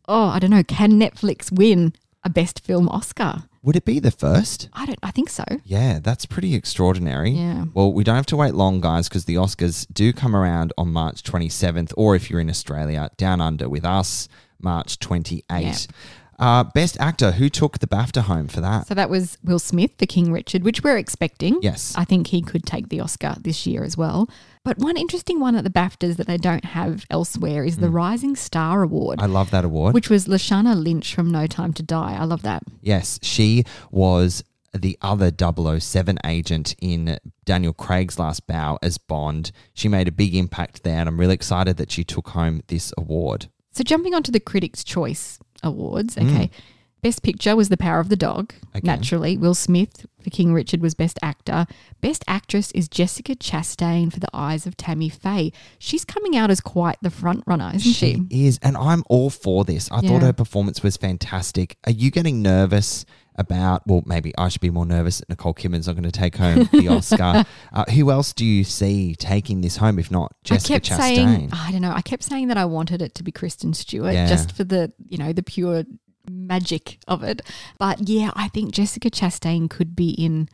oh, 0.08 0.26
I 0.28 0.38
don't 0.38 0.50
know. 0.50 0.62
Can 0.64 0.92
Netflix 1.00 1.50
win 1.52 1.92
a 2.24 2.30
best 2.30 2.60
film 2.60 2.88
Oscar? 2.88 3.44
Would 3.66 3.74
it 3.74 3.84
be 3.84 3.98
the 3.98 4.12
first? 4.12 4.68
I 4.72 4.86
don't. 4.86 4.98
I 5.02 5.10
think 5.10 5.28
so. 5.28 5.44
Yeah, 5.64 5.98
that's 6.00 6.24
pretty 6.24 6.54
extraordinary. 6.54 7.30
Yeah. 7.30 7.64
Well, 7.74 7.92
we 7.92 8.04
don't 8.04 8.14
have 8.14 8.26
to 8.26 8.36
wait 8.36 8.54
long, 8.54 8.80
guys, 8.80 9.08
because 9.08 9.24
the 9.24 9.34
Oscars 9.34 9.88
do 9.92 10.12
come 10.12 10.36
around 10.36 10.72
on 10.78 10.92
March 10.92 11.24
27th, 11.24 11.92
or 11.96 12.14
if 12.14 12.30
you're 12.30 12.38
in 12.38 12.48
Australia, 12.48 13.10
down 13.16 13.40
under 13.40 13.68
with 13.68 13.84
us, 13.84 14.28
March 14.60 15.00
28th. 15.00 15.42
Yep. 15.50 15.76
Uh, 16.38 16.62
best 16.62 16.96
actor, 17.00 17.32
who 17.32 17.48
took 17.48 17.80
the 17.80 17.88
BAFTA 17.88 18.22
home 18.22 18.46
for 18.46 18.60
that? 18.60 18.86
So 18.86 18.94
that 18.94 19.10
was 19.10 19.36
Will 19.42 19.58
Smith 19.58 19.92
for 19.98 20.06
King 20.06 20.30
Richard, 20.30 20.62
which 20.62 20.84
we're 20.84 20.98
expecting. 20.98 21.58
Yes. 21.60 21.92
I 21.96 22.04
think 22.04 22.28
he 22.28 22.42
could 22.42 22.64
take 22.64 22.88
the 22.88 23.00
Oscar 23.00 23.34
this 23.40 23.66
year 23.66 23.82
as 23.82 23.96
well. 23.96 24.28
But 24.66 24.78
one 24.78 24.96
interesting 24.96 25.38
one 25.38 25.54
at 25.54 25.62
the 25.62 25.70
BAFTAs 25.70 26.16
that 26.16 26.26
they 26.26 26.36
don't 26.36 26.64
have 26.64 27.06
elsewhere 27.08 27.64
is 27.64 27.76
the 27.76 27.88
Rising 27.88 28.34
Star 28.34 28.82
Award, 28.82 29.20
Hmm. 29.20 29.24
I 29.24 29.28
love 29.28 29.50
that 29.52 29.64
award. 29.64 29.94
which 29.94 30.10
was 30.10 30.26
Lashana 30.26 30.74
Lynch 30.74 31.14
from 31.14 31.30
No 31.30 31.46
Time 31.46 31.72
to 31.74 31.84
Die. 31.84 32.16
I 32.20 32.24
love 32.24 32.42
that. 32.42 32.64
Yes, 32.82 33.20
she 33.22 33.62
was 33.92 34.42
the 34.74 34.98
other 35.00 35.30
007 35.30 36.18
agent 36.26 36.74
in 36.82 37.16
Daniel 37.44 37.72
Craig's 37.72 38.18
last 38.18 38.46
bow 38.48 38.76
as 38.82 38.98
Bond. 38.98 39.52
She 39.72 39.88
made 39.88 40.08
a 40.08 40.12
big 40.12 40.34
impact 40.34 40.82
there, 40.82 40.98
and 40.98 41.08
I'm 41.08 41.18
really 41.20 41.34
excited 41.34 41.76
that 41.76 41.92
she 41.92 42.02
took 42.02 42.30
home 42.30 42.60
this 42.66 42.92
award. 42.98 43.48
So 43.70 43.84
jumping 43.84 44.14
onto 44.14 44.32
the 44.32 44.40
Critics' 44.40 44.82
Choice 44.82 45.38
Awards, 45.62 46.18
okay. 46.18 46.50
Best 47.06 47.22
Picture 47.22 47.54
was 47.54 47.68
The 47.68 47.76
Power 47.76 48.00
of 48.00 48.08
the 48.08 48.16
Dog, 48.16 48.52
Okay. 48.74 48.80
naturally. 48.84 49.38
Will 49.38 49.54
Smith 49.54 50.06
for 50.20 50.28
King 50.30 50.52
Richard 50.52 50.80
was 50.82 50.94
Best 50.94 51.20
Actor. 51.22 51.66
Best 52.00 52.24
Actress 52.26 52.72
is 52.72 52.88
Jessica 52.88 53.36
Chastain 53.36 54.12
for 54.12 54.18
The 54.18 54.26
Eyes 54.34 54.66
of 54.66 54.76
Tammy 54.76 55.08
Faye. 55.08 55.52
She's 55.78 56.04
coming 56.04 56.36
out 56.36 56.50
as 56.50 56.60
quite 56.60 56.96
the 57.02 57.10
front 57.10 57.44
runner, 57.46 57.70
isn't 57.76 57.92
she? 57.92 58.22
is, 58.28 58.58
and 58.60 58.76
I'm 58.76 59.04
all 59.08 59.30
for 59.30 59.64
this. 59.64 59.88
I 59.92 60.00
thought 60.00 60.22
her 60.22 60.32
performance 60.32 60.82
was 60.82 60.96
fantastic. 60.96 61.76
Are 61.86 61.92
you 61.92 62.10
getting 62.10 62.42
nervous 62.42 63.04
about? 63.36 63.86
Well, 63.86 64.02
maybe 64.04 64.32
I 64.36 64.48
should 64.48 64.60
be 64.60 64.70
more 64.70 64.84
nervous 64.84 65.18
that 65.18 65.28
Nicole 65.28 65.54
Kidman's 65.54 65.86
not 65.86 65.92
going 65.94 66.02
to 66.02 66.10
take 66.10 66.34
home 66.36 66.68
the 66.72 66.88
Oscar. 66.96 67.44
uh, 67.72 67.84
who 67.92 68.10
else 68.10 68.32
do 68.32 68.44
you 68.44 68.64
see 68.64 69.14
taking 69.14 69.60
this 69.60 69.76
home 69.76 70.00
if 70.00 70.10
not 70.10 70.32
Jessica 70.42 70.74
I 70.74 70.78
kept 70.80 70.86
Chastain? 70.90 70.98
saying, 70.98 71.50
I 71.52 71.70
don't 71.70 71.82
know, 71.82 71.92
I 71.92 72.02
kept 72.02 72.24
saying 72.24 72.48
that 72.48 72.56
I 72.58 72.64
wanted 72.64 73.00
it 73.00 73.14
to 73.14 73.22
be 73.22 73.30
Kristen 73.30 73.74
Stewart 73.74 74.12
Yeah. 74.12 74.26
just 74.26 74.50
for 74.50 74.64
the, 74.64 74.92
you 75.08 75.18
know, 75.18 75.32
the 75.32 75.44
pure 75.44 75.84
magic 76.30 76.98
of 77.08 77.22
it. 77.22 77.42
But 77.78 78.08
yeah, 78.08 78.30
I 78.34 78.48
think 78.48 78.72
Jessica 78.72 79.10
Chastain 79.10 79.68
could 79.70 79.94
be 79.96 80.10
in 80.10 80.48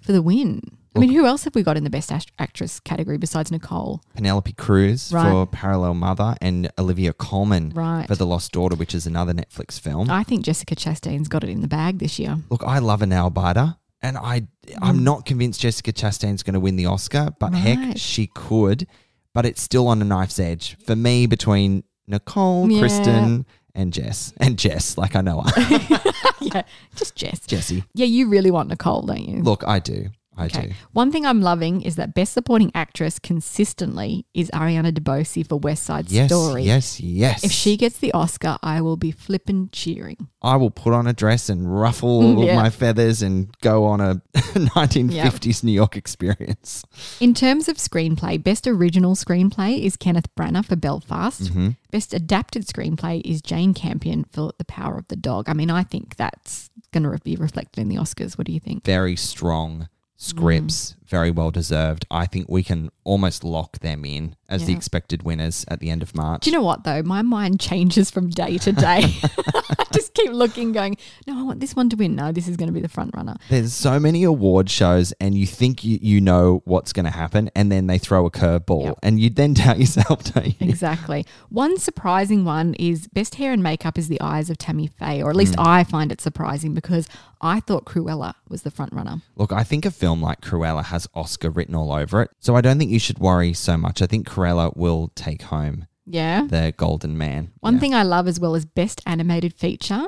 for 0.00 0.12
the 0.12 0.22
win. 0.22 0.62
I 0.94 0.98
mean, 0.98 1.10
who 1.10 1.26
else 1.26 1.44
have 1.44 1.54
we 1.54 1.62
got 1.62 1.76
in 1.76 1.84
the 1.84 1.90
best 1.90 2.10
act- 2.10 2.32
actress 2.38 2.80
category 2.80 3.18
besides 3.18 3.50
Nicole? 3.52 4.00
Penelope 4.14 4.52
Cruz 4.54 5.12
Right. 5.12 5.30
for 5.30 5.46
Parallel 5.46 5.92
Mother 5.92 6.36
and 6.40 6.70
Olivia 6.78 7.12
Colman 7.12 7.70
Right. 7.74 8.06
for 8.06 8.14
The 8.14 8.24
Lost 8.26 8.52
Daughter, 8.52 8.76
which 8.76 8.94
is 8.94 9.06
another 9.06 9.34
Netflix 9.34 9.78
film. 9.78 10.10
I 10.10 10.22
think 10.22 10.44
Jessica 10.46 10.74
Chastain's 10.74 11.28
got 11.28 11.44
it 11.44 11.50
in 11.50 11.60
the 11.60 11.68
bag 11.68 11.98
this 11.98 12.18
year. 12.18 12.38
Look, 12.48 12.62
I 12.64 12.78
love 12.78 13.02
an 13.02 13.10
nail 13.10 13.28
biter, 13.28 13.76
and 14.00 14.16
I 14.16 14.46
I'm 14.80 15.00
mm. 15.00 15.02
not 15.02 15.26
convinced 15.26 15.60
Jessica 15.60 15.92
Chastain's 15.92 16.42
going 16.42 16.54
to 16.54 16.60
win 16.60 16.76
the 16.76 16.86
Oscar, 16.86 17.30
but 17.38 17.52
heck, 17.52 17.98
she 17.98 18.28
could. 18.28 18.86
But 19.34 19.44
it's 19.44 19.60
still 19.60 19.88
on 19.88 20.00
a 20.00 20.04
knife's 20.04 20.38
edge 20.38 20.78
for 20.82 20.96
me 20.96 21.26
between 21.26 21.84
Nicole, 22.06 22.70
Yeah. 22.70 22.80
Kristen, 22.80 23.44
and 23.76 23.92
Jess, 23.92 24.32
and 24.38 24.58
Jess, 24.58 24.98
like 24.98 25.14
I 25.14 25.20
know 25.20 25.42
her, 25.42 25.52
yeah, 26.40 26.62
just 26.96 27.14
Jess. 27.14 27.40
Jessie. 27.46 27.84
Yeah, 27.94 28.06
you 28.06 28.28
really 28.28 28.50
want 28.50 28.68
Nicole, 28.68 29.02
don't 29.02 29.20
you? 29.20 29.42
Look, 29.42 29.62
I 29.66 29.78
do, 29.78 30.08
I 30.36 30.48
do. 30.48 30.70
One 30.92 31.10
thing 31.10 31.24
I'm 31.24 31.40
loving 31.40 31.80
is 31.82 31.96
that 31.96 32.14
best 32.14 32.32
supporting 32.34 32.70
actress 32.74 33.18
consistently 33.18 34.26
is 34.34 34.50
Ariana 34.52 34.92
DeBose 34.92 35.46
for 35.48 35.56
West 35.56 35.84
Side 35.84 36.10
Yes, 36.10 36.28
Story. 36.30 36.62
yes, 36.64 37.00
yes. 37.00 37.42
If 37.44 37.52
she 37.52 37.76
gets 37.76 37.98
the 37.98 38.12
Oscar, 38.12 38.58
I 38.62 38.80
will 38.82 38.96
be 38.96 39.10
flippin' 39.10 39.70
cheering. 39.72 40.28
I 40.42 40.56
will 40.56 40.70
put 40.70 40.92
on 40.92 41.06
a 41.06 41.12
dress 41.12 41.48
and 41.48 41.80
ruffle 41.80 42.44
Yeah. 42.44 42.54
my 42.56 42.70
feathers 42.70 43.22
and 43.22 43.48
go 43.62 43.84
on 43.84 44.00
a 44.00 44.20
1950s 44.34 45.64
New 45.64 45.72
York 45.72 45.96
experience. 45.96 46.84
In 47.20 47.34
terms 47.34 47.68
of 47.68 47.76
screenplay, 47.76 48.42
best 48.42 48.66
original 48.66 49.14
screenplay 49.14 49.80
is 49.82 49.96
Kenneth 49.96 50.28
Branagh 50.36 50.66
for 50.66 50.76
Belfast. 50.76 51.42
Mm-hmm. 51.44 51.70
Best 51.90 52.12
adapted 52.12 52.66
screenplay 52.66 53.22
is 53.24 53.40
Jane 53.40 53.74
Campion 53.74 54.24
for 54.30 54.52
The 54.58 54.64
Power 54.64 54.98
of 54.98 55.08
the 55.08 55.16
Dog. 55.16 55.48
I 55.48 55.54
mean, 55.54 55.70
I 55.70 55.82
think 55.82 56.16
that's 56.16 56.70
going 56.92 57.04
to 57.04 57.18
be 57.24 57.36
reflected 57.36 57.80
in 57.80 57.88
the 57.88 57.96
Oscars. 57.96 58.36
What 58.36 58.46
do 58.46 58.52
you 58.52 58.60
think? 58.60 58.84
Very 58.84 59.16
strong 59.16 59.88
scripts. 60.16 60.96
Very 61.08 61.30
well 61.30 61.50
deserved. 61.50 62.06
I 62.10 62.26
think 62.26 62.48
we 62.48 62.62
can 62.62 62.90
almost 63.04 63.44
lock 63.44 63.78
them 63.80 64.04
in 64.04 64.36
as 64.48 64.64
the 64.66 64.72
expected 64.72 65.22
winners 65.24 65.64
at 65.68 65.80
the 65.80 65.90
end 65.90 66.02
of 66.02 66.14
March. 66.14 66.42
Do 66.44 66.50
you 66.50 66.56
know 66.56 66.62
what 66.62 66.84
though? 66.84 67.02
My 67.02 67.22
mind 67.22 67.58
changes 67.60 68.10
from 68.10 68.30
day 68.30 68.58
to 68.58 68.72
day. 68.72 69.02
I 69.24 69.84
just 69.92 70.14
keep 70.14 70.30
looking, 70.30 70.72
going, 70.72 70.96
no, 71.26 71.38
I 71.38 71.42
want 71.42 71.58
this 71.60 71.74
one 71.74 71.88
to 71.90 71.96
win. 71.96 72.14
No, 72.14 72.30
this 72.32 72.46
is 72.46 72.56
going 72.56 72.68
to 72.68 72.72
be 72.72 72.80
the 72.80 72.88
front 72.88 73.14
runner. 73.16 73.36
There's 73.48 73.72
so 73.72 73.98
many 73.98 74.22
award 74.24 74.70
shows, 74.70 75.12
and 75.20 75.34
you 75.36 75.46
think 75.46 75.82
you, 75.84 75.98
you 76.00 76.20
know 76.20 76.62
what's 76.64 76.92
going 76.92 77.06
to 77.06 77.10
happen, 77.10 77.50
and 77.56 77.70
then 77.72 77.86
they 77.88 77.98
throw 77.98 78.24
a 78.26 78.30
curveball, 78.30 78.84
Yep. 78.84 78.98
and 79.02 79.20
you 79.20 79.30
then 79.30 79.54
doubt 79.54 79.78
yourself, 79.80 80.32
don't 80.32 80.46
you? 80.46 80.68
Exactly. 80.68 81.26
One 81.48 81.76
surprising 81.78 82.44
one 82.44 82.74
is 82.74 83.08
best 83.08 83.34
hair 83.36 83.52
and 83.52 83.62
makeup 83.62 83.98
is 83.98 84.08
the 84.08 84.20
eyes 84.20 84.48
of 84.50 84.58
Tammy 84.58 84.86
Faye, 84.86 85.22
or 85.22 85.30
at 85.30 85.36
least 85.36 85.56
Mm. 85.56 85.66
I 85.66 85.84
find 85.84 86.10
it 86.12 86.20
surprising 86.20 86.72
because 86.74 87.08
I 87.40 87.60
thought 87.60 87.84
Cruella 87.84 88.34
was 88.48 88.62
the 88.62 88.70
front 88.70 88.92
runner. 88.92 89.22
Look, 89.36 89.52
I 89.52 89.62
think 89.64 89.84
a 89.84 89.90
film 89.90 90.22
like 90.22 90.40
Cruella 90.40 90.84
has 90.84 90.95
Oscar 91.14 91.50
written 91.50 91.74
all 91.74 91.92
over 91.92 92.22
it, 92.22 92.30
so 92.40 92.56
I 92.56 92.60
don't 92.60 92.78
think 92.78 92.90
you 92.90 92.98
should 92.98 93.18
worry 93.18 93.52
so 93.52 93.76
much. 93.76 94.00
I 94.00 94.06
think 94.06 94.26
Cruella 94.28 94.74
will 94.76 95.10
take 95.14 95.42
home 95.42 95.86
Yeah. 96.06 96.46
the 96.48 96.72
Golden 96.76 97.18
Man. 97.18 97.50
One 97.60 97.74
Yeah. 97.74 97.80
thing 97.80 97.94
I 97.94 98.02
love 98.04 98.26
as 98.28 98.38
well 98.40 98.54
as 98.54 98.64
best 98.64 99.00
animated 99.06 99.52
feature. 99.54 100.06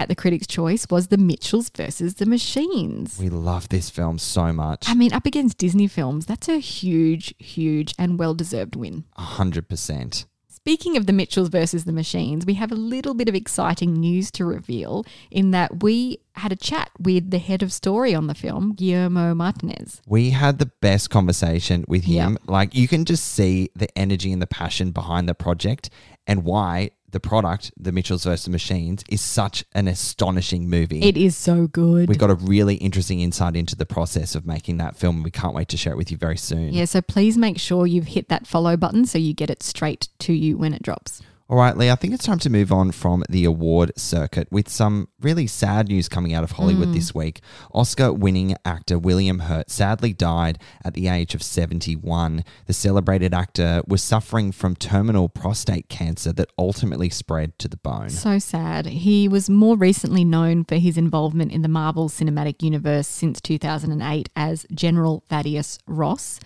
at 0.00 0.08
the 0.08 0.14
Critics' 0.14 0.46
Choice 0.46 0.86
was 0.88 1.08
The 1.08 1.16
Mitchells 1.16 1.70
versus 1.76 2.14
the 2.14 2.24
Machines. 2.24 3.18
We 3.18 3.28
love 3.28 3.68
this 3.68 3.90
film 3.90 4.18
so 4.20 4.52
much. 4.52 4.88
I 4.88 4.94
mean, 4.94 5.12
up 5.12 5.26
against 5.26 5.58
Disney 5.58 5.88
films, 5.88 6.24
that's 6.24 6.48
a 6.48 6.58
huge, 6.60 7.34
huge, 7.40 7.96
and 7.98 8.16
well 8.16 8.32
deserved 8.32 8.76
win. 8.76 9.06
100%. 9.18 10.26
Speaking 10.58 10.96
of 10.96 11.06
the 11.06 11.12
Mitchells 11.12 11.50
versus 11.50 11.84
the 11.84 11.92
Machines, 11.92 12.44
we 12.44 12.54
have 12.54 12.72
a 12.72 12.74
little 12.74 13.14
bit 13.14 13.28
of 13.28 13.34
exciting 13.36 13.94
news 13.94 14.32
to 14.32 14.44
reveal 14.44 15.06
in 15.30 15.52
that 15.52 15.84
we 15.84 16.18
had 16.34 16.50
a 16.50 16.56
chat 16.56 16.90
with 16.98 17.30
the 17.30 17.38
head 17.38 17.62
of 17.62 17.72
story 17.72 18.12
on 18.12 18.26
the 18.26 18.34
film, 18.34 18.74
Guillermo 18.74 19.34
Martinez. 19.34 20.02
We 20.04 20.30
had 20.30 20.58
the 20.58 20.70
best 20.80 21.10
conversation 21.10 21.84
with 21.86 22.04
him. 22.04 22.32
Yeah. 22.32 22.52
Like, 22.52 22.74
you 22.74 22.88
can 22.88 23.04
just 23.04 23.24
see 23.24 23.70
the 23.76 23.88
energy 23.96 24.32
and 24.32 24.42
the 24.42 24.48
passion 24.48 24.90
behind 24.90 25.28
the 25.28 25.34
project 25.34 25.90
and 26.26 26.42
why 26.42 26.90
the 27.10 27.20
product, 27.20 27.72
The 27.76 27.92
Mitchells 27.92 28.24
vs. 28.24 28.48
Machines, 28.48 29.02
is 29.08 29.20
such 29.20 29.64
an 29.72 29.88
astonishing 29.88 30.68
movie. 30.68 31.00
It 31.02 31.16
is 31.16 31.36
so 31.36 31.66
good. 31.66 32.08
we 32.08 32.16
got 32.16 32.30
a 32.30 32.34
really 32.34 32.76
interesting 32.76 33.20
insight 33.20 33.56
into 33.56 33.76
the 33.76 33.86
process 33.86 34.34
of 34.34 34.46
making 34.46 34.76
that 34.78 34.96
film, 34.96 35.16
and 35.16 35.24
we 35.24 35.30
can't 35.30 35.54
wait 35.54 35.68
to 35.68 35.76
share 35.76 35.92
it 35.92 35.96
with 35.96 36.10
you 36.10 36.16
very 36.16 36.36
soon. 36.36 36.72
yeah, 36.72 36.84
so 36.84 37.00
please 37.00 37.36
make 37.38 37.58
sure 37.58 37.86
you've 37.86 38.08
hit 38.08 38.28
that 38.28 38.46
follow 38.46 38.76
button 38.76 39.04
so 39.06 39.18
you 39.18 39.32
get 39.34 39.50
it 39.50 39.62
straight 39.62 40.08
to 40.20 40.32
you 40.32 40.56
when 40.58 40.72
it 40.74 40.82
drops. 40.82 41.22
All 41.50 41.56
right, 41.56 41.74
Lee, 41.74 41.90
I 41.90 41.94
think 41.94 42.12
it's 42.12 42.26
time 42.26 42.38
to 42.40 42.50
move 42.50 42.70
on 42.70 42.92
from 42.92 43.24
the 43.26 43.46
award 43.46 43.92
circuit 43.96 44.48
with 44.50 44.68
some 44.68 45.08
really 45.18 45.46
sad 45.46 45.88
news 45.88 46.06
coming 46.06 46.34
out 46.34 46.44
of 46.44 46.52
Hollywood 46.52 46.88
hmm. 46.88 46.92
this 46.92 47.14
week. 47.14 47.40
Oscar 47.72 48.12
winning 48.12 48.54
actor 48.66 48.98
William 48.98 49.38
Hurt 49.38 49.70
sadly 49.70 50.12
died 50.12 50.58
at 50.84 50.92
the 50.92 51.08
age 51.08 51.34
of 51.34 51.42
71. 51.42 52.44
The 52.66 52.72
celebrated 52.74 53.32
actor 53.32 53.80
was 53.86 54.02
suffering 54.02 54.52
from 54.52 54.76
terminal 54.76 55.30
prostate 55.30 55.88
cancer 55.88 56.34
that 56.34 56.52
ultimately 56.58 57.08
spread 57.08 57.58
to 57.60 57.68
the 57.68 57.78
bone. 57.78 58.10
So 58.10 58.38
sad. 58.38 58.84
He 58.84 59.26
was 59.26 59.48
more 59.48 59.78
recently 59.78 60.26
known 60.26 60.64
for 60.64 60.76
his 60.76 60.98
involvement 60.98 61.50
in 61.50 61.62
the 61.62 61.68
Marvel 61.68 62.10
Cinematic 62.10 62.62
Universe 62.62 63.08
since 63.08 63.40
2008 63.40 64.28
as 64.36 64.66
General 64.70 65.24
Thaddeus 65.30 65.78
Ross, 65.86 66.40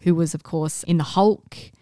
who 0.00 0.14
was, 0.14 0.32
of 0.32 0.42
course, 0.42 0.82
in 0.82 0.96
the 0.96 1.04
Hulk. 1.04 1.72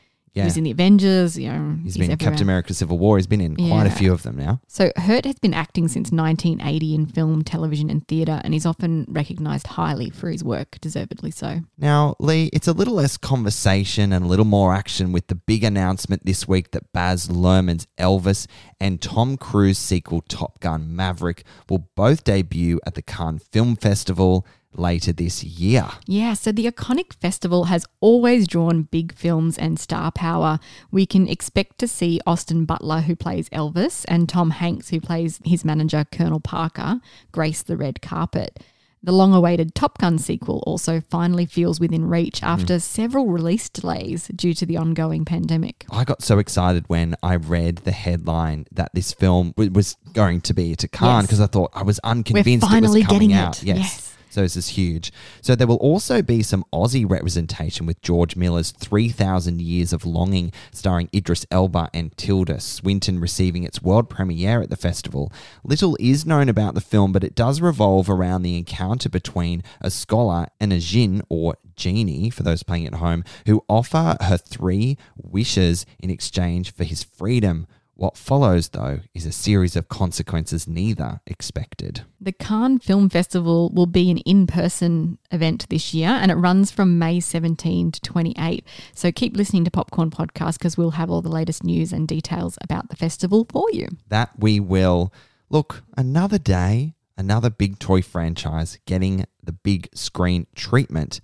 He 0.42 0.46
was 0.46 0.56
in 0.56 0.64
the 0.64 0.70
Avengers. 0.72 1.38
You 1.38 1.52
know, 1.52 1.78
He's 1.82 1.94
been 1.94 2.06
in 2.06 2.12
everywhere. 2.12 2.30
Captain 2.32 2.42
America 2.42 2.74
Civil 2.74 2.98
War. 2.98 3.16
He's 3.16 3.26
been 3.26 3.40
in 3.40 3.56
quite 3.56 3.86
a 3.86 3.90
few 3.90 4.12
of 4.12 4.22
them 4.24 4.36
now. 4.36 4.60
So 4.66 4.90
Hurt 4.96 5.24
has 5.24 5.38
been 5.38 5.54
acting 5.54 5.88
since 5.88 6.10
1980 6.10 6.94
in 6.94 7.06
film, 7.06 7.44
television, 7.44 7.88
and 7.90 8.06
theatre, 8.08 8.40
and 8.42 8.52
he's 8.52 8.66
often 8.66 9.06
recognised 9.08 9.68
highly 9.68 10.10
for 10.10 10.30
his 10.30 10.42
work, 10.42 10.78
deservedly 10.80 11.30
so. 11.30 11.60
Now, 11.78 12.16
Lee, 12.18 12.50
it's 12.52 12.66
a 12.66 12.72
little 12.72 12.94
less 12.94 13.16
conversation 13.16 14.12
and 14.12 14.24
a 14.24 14.28
little 14.28 14.44
more 14.44 14.74
action 14.74 15.12
with 15.12 15.28
the 15.28 15.34
big 15.34 15.62
announcement 15.62 16.24
this 16.26 16.48
week 16.48 16.72
that 16.72 16.92
Baz 16.92 17.28
Luhrmann's 17.28 17.86
Elvis 17.98 18.46
and 18.80 19.00
Tom 19.00 19.36
Cruise 19.36 19.78
sequel 19.78 20.22
Top 20.22 20.60
Gun 20.60 20.94
Maverick 20.94 21.44
will 21.68 21.88
both 21.94 22.24
debut 22.24 22.80
at 22.86 22.94
the 22.94 23.02
Cannes 23.02 23.40
Film 23.52 23.76
Festival 23.76 24.46
later 24.78 25.12
this 25.12 25.42
year. 25.42 25.88
Yeah, 26.06 26.34
so 26.34 26.52
the 26.52 26.66
iconic 26.66 27.14
festival 27.14 27.64
has 27.64 27.86
always 28.00 28.46
drawn 28.46 28.82
big 28.82 29.14
films 29.14 29.58
and 29.58 29.78
star 29.78 30.10
power. 30.12 30.58
We 30.90 31.06
can 31.06 31.28
expect 31.28 31.78
to 31.78 31.88
see 31.88 32.20
Austin 32.26 32.64
Butler, 32.64 33.02
who 33.02 33.16
plays 33.16 33.48
Elvis, 33.50 34.04
and 34.08 34.28
Tom 34.28 34.50
Hanks, 34.50 34.90
who 34.90 35.00
plays 35.00 35.40
his 35.44 35.64
manager, 35.64 36.04
Colonel 36.10 36.40
Parker, 36.40 37.00
grace 37.32 37.62
the 37.62 37.76
red 37.76 38.02
carpet. 38.02 38.62
The 39.04 39.12
long 39.12 39.34
awaited 39.34 39.74
Top 39.74 39.98
Gun 39.98 40.16
sequel 40.16 40.64
also 40.66 41.02
finally 41.02 41.44
feels 41.44 41.78
within 41.78 42.06
reach 42.08 42.40
hmm. 42.40 42.46
after 42.46 42.80
several 42.80 43.26
release 43.26 43.68
delays 43.68 44.28
due 44.28 44.54
to 44.54 44.64
the 44.64 44.78
ongoing 44.78 45.26
pandemic. 45.26 45.84
I 45.90 46.04
got 46.04 46.22
so 46.22 46.38
excited 46.38 46.84
when 46.88 47.14
I 47.22 47.36
read 47.36 47.78
the 47.78 47.92
headline 47.92 48.66
that 48.72 48.92
this 48.94 49.12
film 49.12 49.50
w- 49.50 49.70
was 49.70 49.96
going 50.14 50.40
to 50.42 50.54
be 50.54 50.74
to 50.76 50.88
Cannes 50.88 51.16
Yes. 51.16 51.26
because 51.26 51.40
I 51.42 51.48
thought 51.48 51.70
I 51.74 51.82
was 51.82 51.98
unconvinced 51.98 52.66
finally 52.66 53.00
it 53.00 53.02
was 53.02 53.12
coming 53.12 53.28
getting 53.28 53.46
out. 53.46 53.62
it. 53.62 53.66
Yes. 53.66 53.76
Yes. 53.76 54.03
So 54.34 54.40
this 54.40 54.56
is 54.56 54.70
huge. 54.70 55.12
So 55.42 55.54
there 55.54 55.68
will 55.68 55.76
also 55.76 56.20
be 56.20 56.42
some 56.42 56.64
Aussie 56.72 57.08
representation 57.08 57.86
with 57.86 58.02
George 58.02 58.34
Miller's 58.34 58.72
3000 58.72 59.62
Years 59.62 59.92
of 59.92 60.04
Longing 60.04 60.50
starring 60.72 61.08
Idris 61.14 61.46
Elba 61.52 61.88
and 61.94 62.16
Tilda 62.16 62.58
Swinton 62.58 63.20
receiving 63.20 63.62
its 63.62 63.80
world 63.80 64.10
premiere 64.10 64.60
at 64.60 64.70
the 64.70 64.76
festival. 64.76 65.32
Little 65.62 65.96
is 66.00 66.26
known 66.26 66.48
about 66.48 66.74
the 66.74 66.80
film, 66.80 67.12
but 67.12 67.22
it 67.22 67.36
does 67.36 67.60
revolve 67.60 68.10
around 68.10 68.42
the 68.42 68.58
encounter 68.58 69.08
between 69.08 69.62
a 69.80 69.88
scholar 69.88 70.48
and 70.58 70.72
a 70.72 70.80
jinn 70.80 71.22
or 71.28 71.56
genie 71.76 72.28
for 72.28 72.42
those 72.42 72.64
playing 72.64 72.88
at 72.88 72.94
home 72.94 73.22
who 73.46 73.64
offer 73.68 74.16
her 74.20 74.36
three 74.36 74.98
wishes 75.16 75.86
in 76.00 76.10
exchange 76.10 76.74
for 76.74 76.82
his 76.82 77.04
freedom. 77.04 77.68
What 77.96 78.16
follows, 78.16 78.70
though, 78.70 79.00
is 79.14 79.24
a 79.24 79.30
series 79.32 79.76
of 79.76 79.88
consequences 79.88 80.66
neither 80.66 81.20
expected. 81.26 82.02
The 82.20 82.32
Cannes 82.32 82.80
Film 82.80 83.08
Festival 83.08 83.70
will 83.72 83.86
be 83.86 84.10
an 84.10 84.18
in 84.18 84.48
person 84.48 85.18
event 85.30 85.68
this 85.68 85.94
year 85.94 86.08
and 86.08 86.30
it 86.30 86.34
runs 86.34 86.72
from 86.72 86.98
May 86.98 87.20
17 87.20 87.92
to 87.92 88.00
28. 88.00 88.64
So 88.94 89.12
keep 89.12 89.36
listening 89.36 89.64
to 89.64 89.70
Popcorn 89.70 90.10
Podcast 90.10 90.58
because 90.58 90.76
we'll 90.76 90.92
have 90.92 91.08
all 91.08 91.22
the 91.22 91.28
latest 91.28 91.62
news 91.62 91.92
and 91.92 92.08
details 92.08 92.58
about 92.60 92.88
the 92.88 92.96
festival 92.96 93.46
for 93.48 93.70
you. 93.70 93.86
That 94.08 94.30
we 94.38 94.58
will. 94.58 95.12
Look, 95.48 95.84
another 95.96 96.38
day, 96.38 96.94
another 97.16 97.48
big 97.48 97.78
toy 97.78 98.02
franchise 98.02 98.78
getting 98.86 99.24
the 99.40 99.52
big 99.52 99.88
screen 99.94 100.48
treatment. 100.56 101.20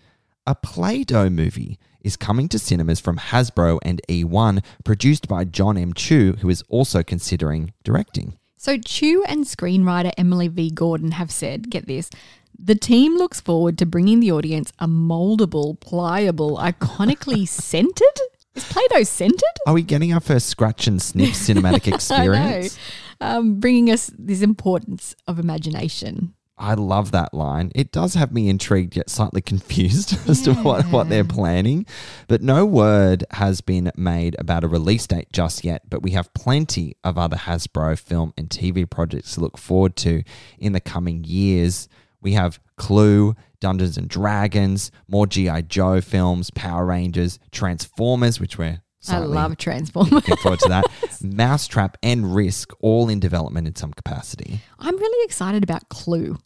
A 0.47 0.55
Play 0.55 1.03
Doh 1.03 1.31
movie 1.31 1.79
is 2.03 2.17
coming 2.17 2.49
to 2.49 2.59
cinemas 2.59 3.01
from 3.01 3.19
Hasbro 3.19 3.79
and 3.83 4.01
E1, 4.09 4.65
produced 4.85 5.29
by 5.29 5.45
John 5.45 5.77
M. 5.77 5.93
Chu, 5.93 6.37
who 6.41 6.49
is 6.49 6.63
also 6.69 7.03
considering 7.03 7.73
directing. 7.85 8.39
So 8.57 8.77
Chu 8.77 9.25
and 9.27 9.45
screenwriter 9.45 10.13
Emily 10.19 10.49
V. 10.49 10.71
Gordon 10.71 11.13
have 11.13 11.31
said, 11.31 11.71
get 11.71 11.87
this, 11.87 12.11
the 12.59 12.75
team 12.75 13.17
looks 13.17 13.41
forward 13.41 13.79
to 13.79 13.87
bringing 13.87 14.21
the 14.21 14.33
audience 14.33 14.71
a 14.79 14.87
moldable, 14.87 15.81
pliable, 15.81 16.59
iconically 16.59 17.49
scented. 17.49 18.21
Is 18.55 18.65
Play-Doh 18.65 19.05
scented? 19.05 19.43
Are 19.67 19.73
we 19.73 19.83
getting 19.83 20.13
our 20.13 20.21
first 20.21 20.49
scratch 20.49 20.87
and 20.87 21.01
sniff 21.01 21.31
cinematic 21.31 21.93
experience? 21.95 22.79
Um, 23.21 23.61
bringing 23.61 23.91
us 23.91 24.11
this 24.19 24.43
importance 24.43 25.15
of 25.27 25.39
imagination. 25.39 26.35
I 26.61 26.75
love 26.75 27.11
that 27.13 27.33
line. 27.33 27.73
It 27.75 27.91
does 27.91 28.15
have 28.15 28.33
me 28.33 28.51
intrigued 28.51 28.95
yet 28.95 29.09
slightly 29.09 29.41
confused 29.53 30.29
as 30.29 30.43
to 30.43 30.55
what, 30.55 30.85
what 30.87 31.09
they're 31.09 31.25
planning. 31.25 31.87
But 32.29 32.43
no 32.43 32.67
word 32.67 33.25
has 33.33 33.63
been 33.63 33.91
made 33.97 34.37
about 34.39 34.63
a 34.63 34.69
release 34.69 35.07
date 35.07 35.33
just 35.33 35.65
yet. 35.65 35.89
But 35.89 36.03
we 36.03 36.11
have 36.11 36.33
plenty 36.35 36.97
of 37.03 37.17
other 37.17 37.39
Hasbro 37.39 37.99
film 37.99 38.35
and 38.37 38.51
TV 38.51 38.89
projects 38.89 39.35
to 39.35 39.41
look 39.41 39.57
forward 39.57 39.97
to 39.97 40.23
in 40.59 40.75
the 40.75 40.81
coming 40.81 41.25
years. 41.25 41.89
We 42.21 42.35
have 42.35 42.61
Clue, 42.77 43.35
Dungeons 43.61 43.97
and 43.97 44.09
Dragons, 44.09 44.91
more 45.09 45.27
G.I. 45.27 45.63
Joe 45.63 46.03
films, 46.03 46.51
Power 46.51 46.85
Rangers, 46.85 47.39
Transformers, 47.51 48.39
which 48.39 48.59
we're 48.59 48.83
I 49.09 49.19
love 49.19 49.57
Transformers. 49.57 50.13
looking 50.13 50.37
forward 50.37 50.61
to 50.61 50.69
that. 50.69 50.85
Mousetrap 51.23 51.97
and 52.03 52.35
Risk, 52.35 52.73
all 52.81 53.09
in 53.09 53.19
development 53.19 53.67
in 53.67 53.75
some 53.75 53.95
capacity. 53.95 54.61
I'm 54.79 54.97
really 54.97 55.25
excited 55.25 55.63
about 55.63 55.89
Clue. 55.89 56.37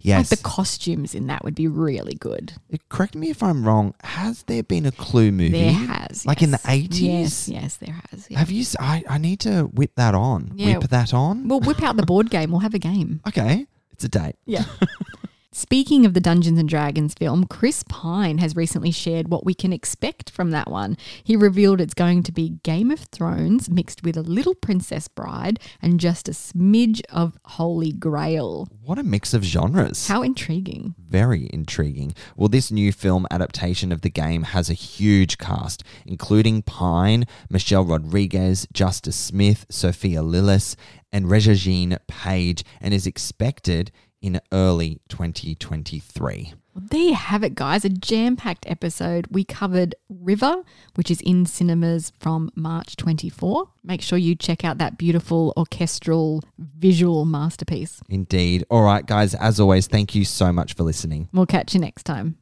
Yes. 0.00 0.30
Like 0.30 0.38
the 0.38 0.44
costumes 0.44 1.14
in 1.14 1.26
that 1.28 1.44
would 1.44 1.54
be 1.54 1.68
really 1.68 2.14
good. 2.14 2.54
Uh, 2.72 2.76
correct 2.88 3.14
me 3.14 3.30
if 3.30 3.42
I'm 3.42 3.64
wrong. 3.64 3.94
Has 4.02 4.42
there 4.44 4.62
been 4.62 4.86
a 4.86 4.92
Clue 4.92 5.30
movie? 5.32 5.50
There 5.50 5.72
has. 5.72 6.24
Like 6.26 6.42
in 6.42 6.50
the 6.50 6.58
80s? 6.58 7.00
Yes, 7.00 7.48
yes, 7.48 7.76
there 7.76 8.00
has. 8.10 8.26
yeah. 8.30 8.38
Have 8.38 8.50
you? 8.50 8.62
s- 8.62 8.76
I, 8.78 9.02
I 9.08 9.18
need 9.18 9.40
to 9.40 9.62
whip 9.64 9.92
that 9.96 10.14
on. 10.14 10.52
Yeah. 10.56 10.78
Whip 10.78 10.90
that 10.90 11.12
on? 11.14 11.48
We'll 11.48 11.60
whip 11.60 11.82
out 11.82 11.96
the 11.96 12.06
board 12.06 12.30
game. 12.30 12.50
We'll 12.50 12.60
have 12.60 12.74
a 12.74 12.78
game. 12.78 13.20
okay. 13.26 13.66
It's 13.92 14.04
a 14.04 14.08
date. 14.08 14.36
Yeah. 14.46 14.64
Speaking 15.52 16.06
of 16.06 16.14
the 16.14 16.20
Dungeons 16.20 16.60
and 16.60 16.68
Dragons 16.68 17.12
film, 17.12 17.44
Chris 17.44 17.82
Pine 17.88 18.38
has 18.38 18.54
recently 18.54 18.92
shared 18.92 19.28
what 19.28 19.44
we 19.44 19.52
can 19.52 19.72
expect 19.72 20.30
from 20.30 20.52
that 20.52 20.70
one. 20.70 20.96
He 21.24 21.34
revealed 21.34 21.80
it's 21.80 21.92
going 21.92 22.22
to 22.22 22.30
be 22.30 22.60
Game 22.62 22.92
of 22.92 23.00
Thrones 23.00 23.68
mixed 23.68 24.04
with 24.04 24.16
a 24.16 24.22
little 24.22 24.54
Princess 24.54 25.08
Bride 25.08 25.58
and 25.82 25.98
just 25.98 26.28
a 26.28 26.32
smidge 26.32 27.02
of 27.10 27.36
Holy 27.44 27.90
Grail. 27.90 28.68
What 28.84 29.00
a 29.00 29.02
mix 29.02 29.34
of 29.34 29.42
genres. 29.42 30.06
How 30.06 30.22
intriguing. 30.22 30.94
Very 30.96 31.50
intriguing. 31.52 32.14
Well, 32.36 32.48
this 32.48 32.70
new 32.70 32.92
film 32.92 33.26
adaptation 33.28 33.90
of 33.90 34.02
the 34.02 34.10
game 34.10 34.44
has 34.44 34.70
a 34.70 34.74
huge 34.74 35.36
cast, 35.38 35.82
including 36.06 36.62
Pine, 36.62 37.26
Michelle 37.50 37.84
Rodriguez, 37.84 38.68
Justice 38.72 39.16
Smith, 39.16 39.66
Sophia 39.68 40.22
Lillis, 40.22 40.76
and 41.10 41.26
Regé-Jean 41.26 41.98
Page, 42.06 42.62
and 42.80 42.94
is 42.94 43.04
expected 43.04 43.90
in 44.20 44.40
early 44.52 45.00
2023. 45.08 46.54
Well, 46.74 46.84
there 46.90 47.00
you 47.00 47.14
have 47.14 47.42
it, 47.42 47.54
guys. 47.54 47.84
A 47.84 47.88
jam 47.88 48.36
packed 48.36 48.64
episode. 48.68 49.26
We 49.30 49.44
covered 49.44 49.94
River, 50.08 50.62
which 50.94 51.10
is 51.10 51.20
in 51.22 51.46
cinemas 51.46 52.12
from 52.20 52.50
March 52.54 52.96
24. 52.96 53.68
Make 53.82 54.02
sure 54.02 54.18
you 54.18 54.34
check 54.34 54.64
out 54.64 54.78
that 54.78 54.96
beautiful 54.96 55.52
orchestral 55.56 56.42
visual 56.58 57.24
masterpiece. 57.24 58.00
Indeed. 58.08 58.64
All 58.70 58.82
right, 58.82 59.04
guys, 59.04 59.34
as 59.34 59.58
always, 59.58 59.86
thank 59.86 60.14
you 60.14 60.24
so 60.24 60.52
much 60.52 60.74
for 60.74 60.84
listening. 60.84 61.28
We'll 61.32 61.46
catch 61.46 61.74
you 61.74 61.80
next 61.80 62.04
time. 62.04 62.36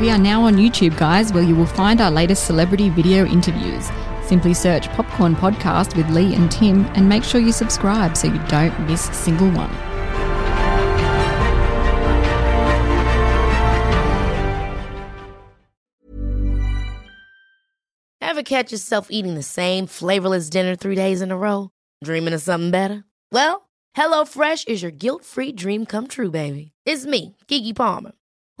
We 0.00 0.10
are 0.10 0.18
now 0.18 0.42
on 0.42 0.56
YouTube, 0.56 0.98
guys, 0.98 1.32
where 1.32 1.44
you 1.44 1.54
will 1.54 1.64
find 1.64 2.00
our 2.00 2.10
latest 2.10 2.44
celebrity 2.44 2.88
video 2.88 3.24
interviews. 3.24 3.88
Simply 4.32 4.54
search 4.54 4.88
Popcorn 4.92 5.36
Podcast 5.36 5.94
with 5.94 6.08
Lee 6.08 6.34
and 6.34 6.50
Tim 6.50 6.86
and 6.94 7.06
make 7.06 7.22
sure 7.22 7.38
you 7.38 7.52
subscribe 7.52 8.16
so 8.16 8.28
you 8.28 8.42
don't 8.48 8.88
miss 8.88 9.06
a 9.10 9.12
single 9.12 9.50
one. 9.50 9.70
Ever 18.22 18.42
catch 18.42 18.72
yourself 18.72 19.08
eating 19.10 19.34
the 19.34 19.42
same 19.42 19.86
flavorless 19.86 20.48
dinner 20.48 20.76
three 20.76 20.94
days 20.94 21.20
in 21.20 21.30
a 21.30 21.36
row? 21.36 21.68
Dreaming 22.02 22.32
of 22.32 22.40
something 22.40 22.70
better? 22.70 23.04
Well, 23.32 23.68
HelloFresh 23.94 24.66
is 24.66 24.80
your 24.80 24.92
guilt-free 24.92 25.52
dream 25.52 25.84
come 25.84 26.06
true, 26.06 26.30
baby. 26.30 26.72
It's 26.86 27.04
me, 27.04 27.36
Keke 27.48 27.76
Palmer. 27.76 28.12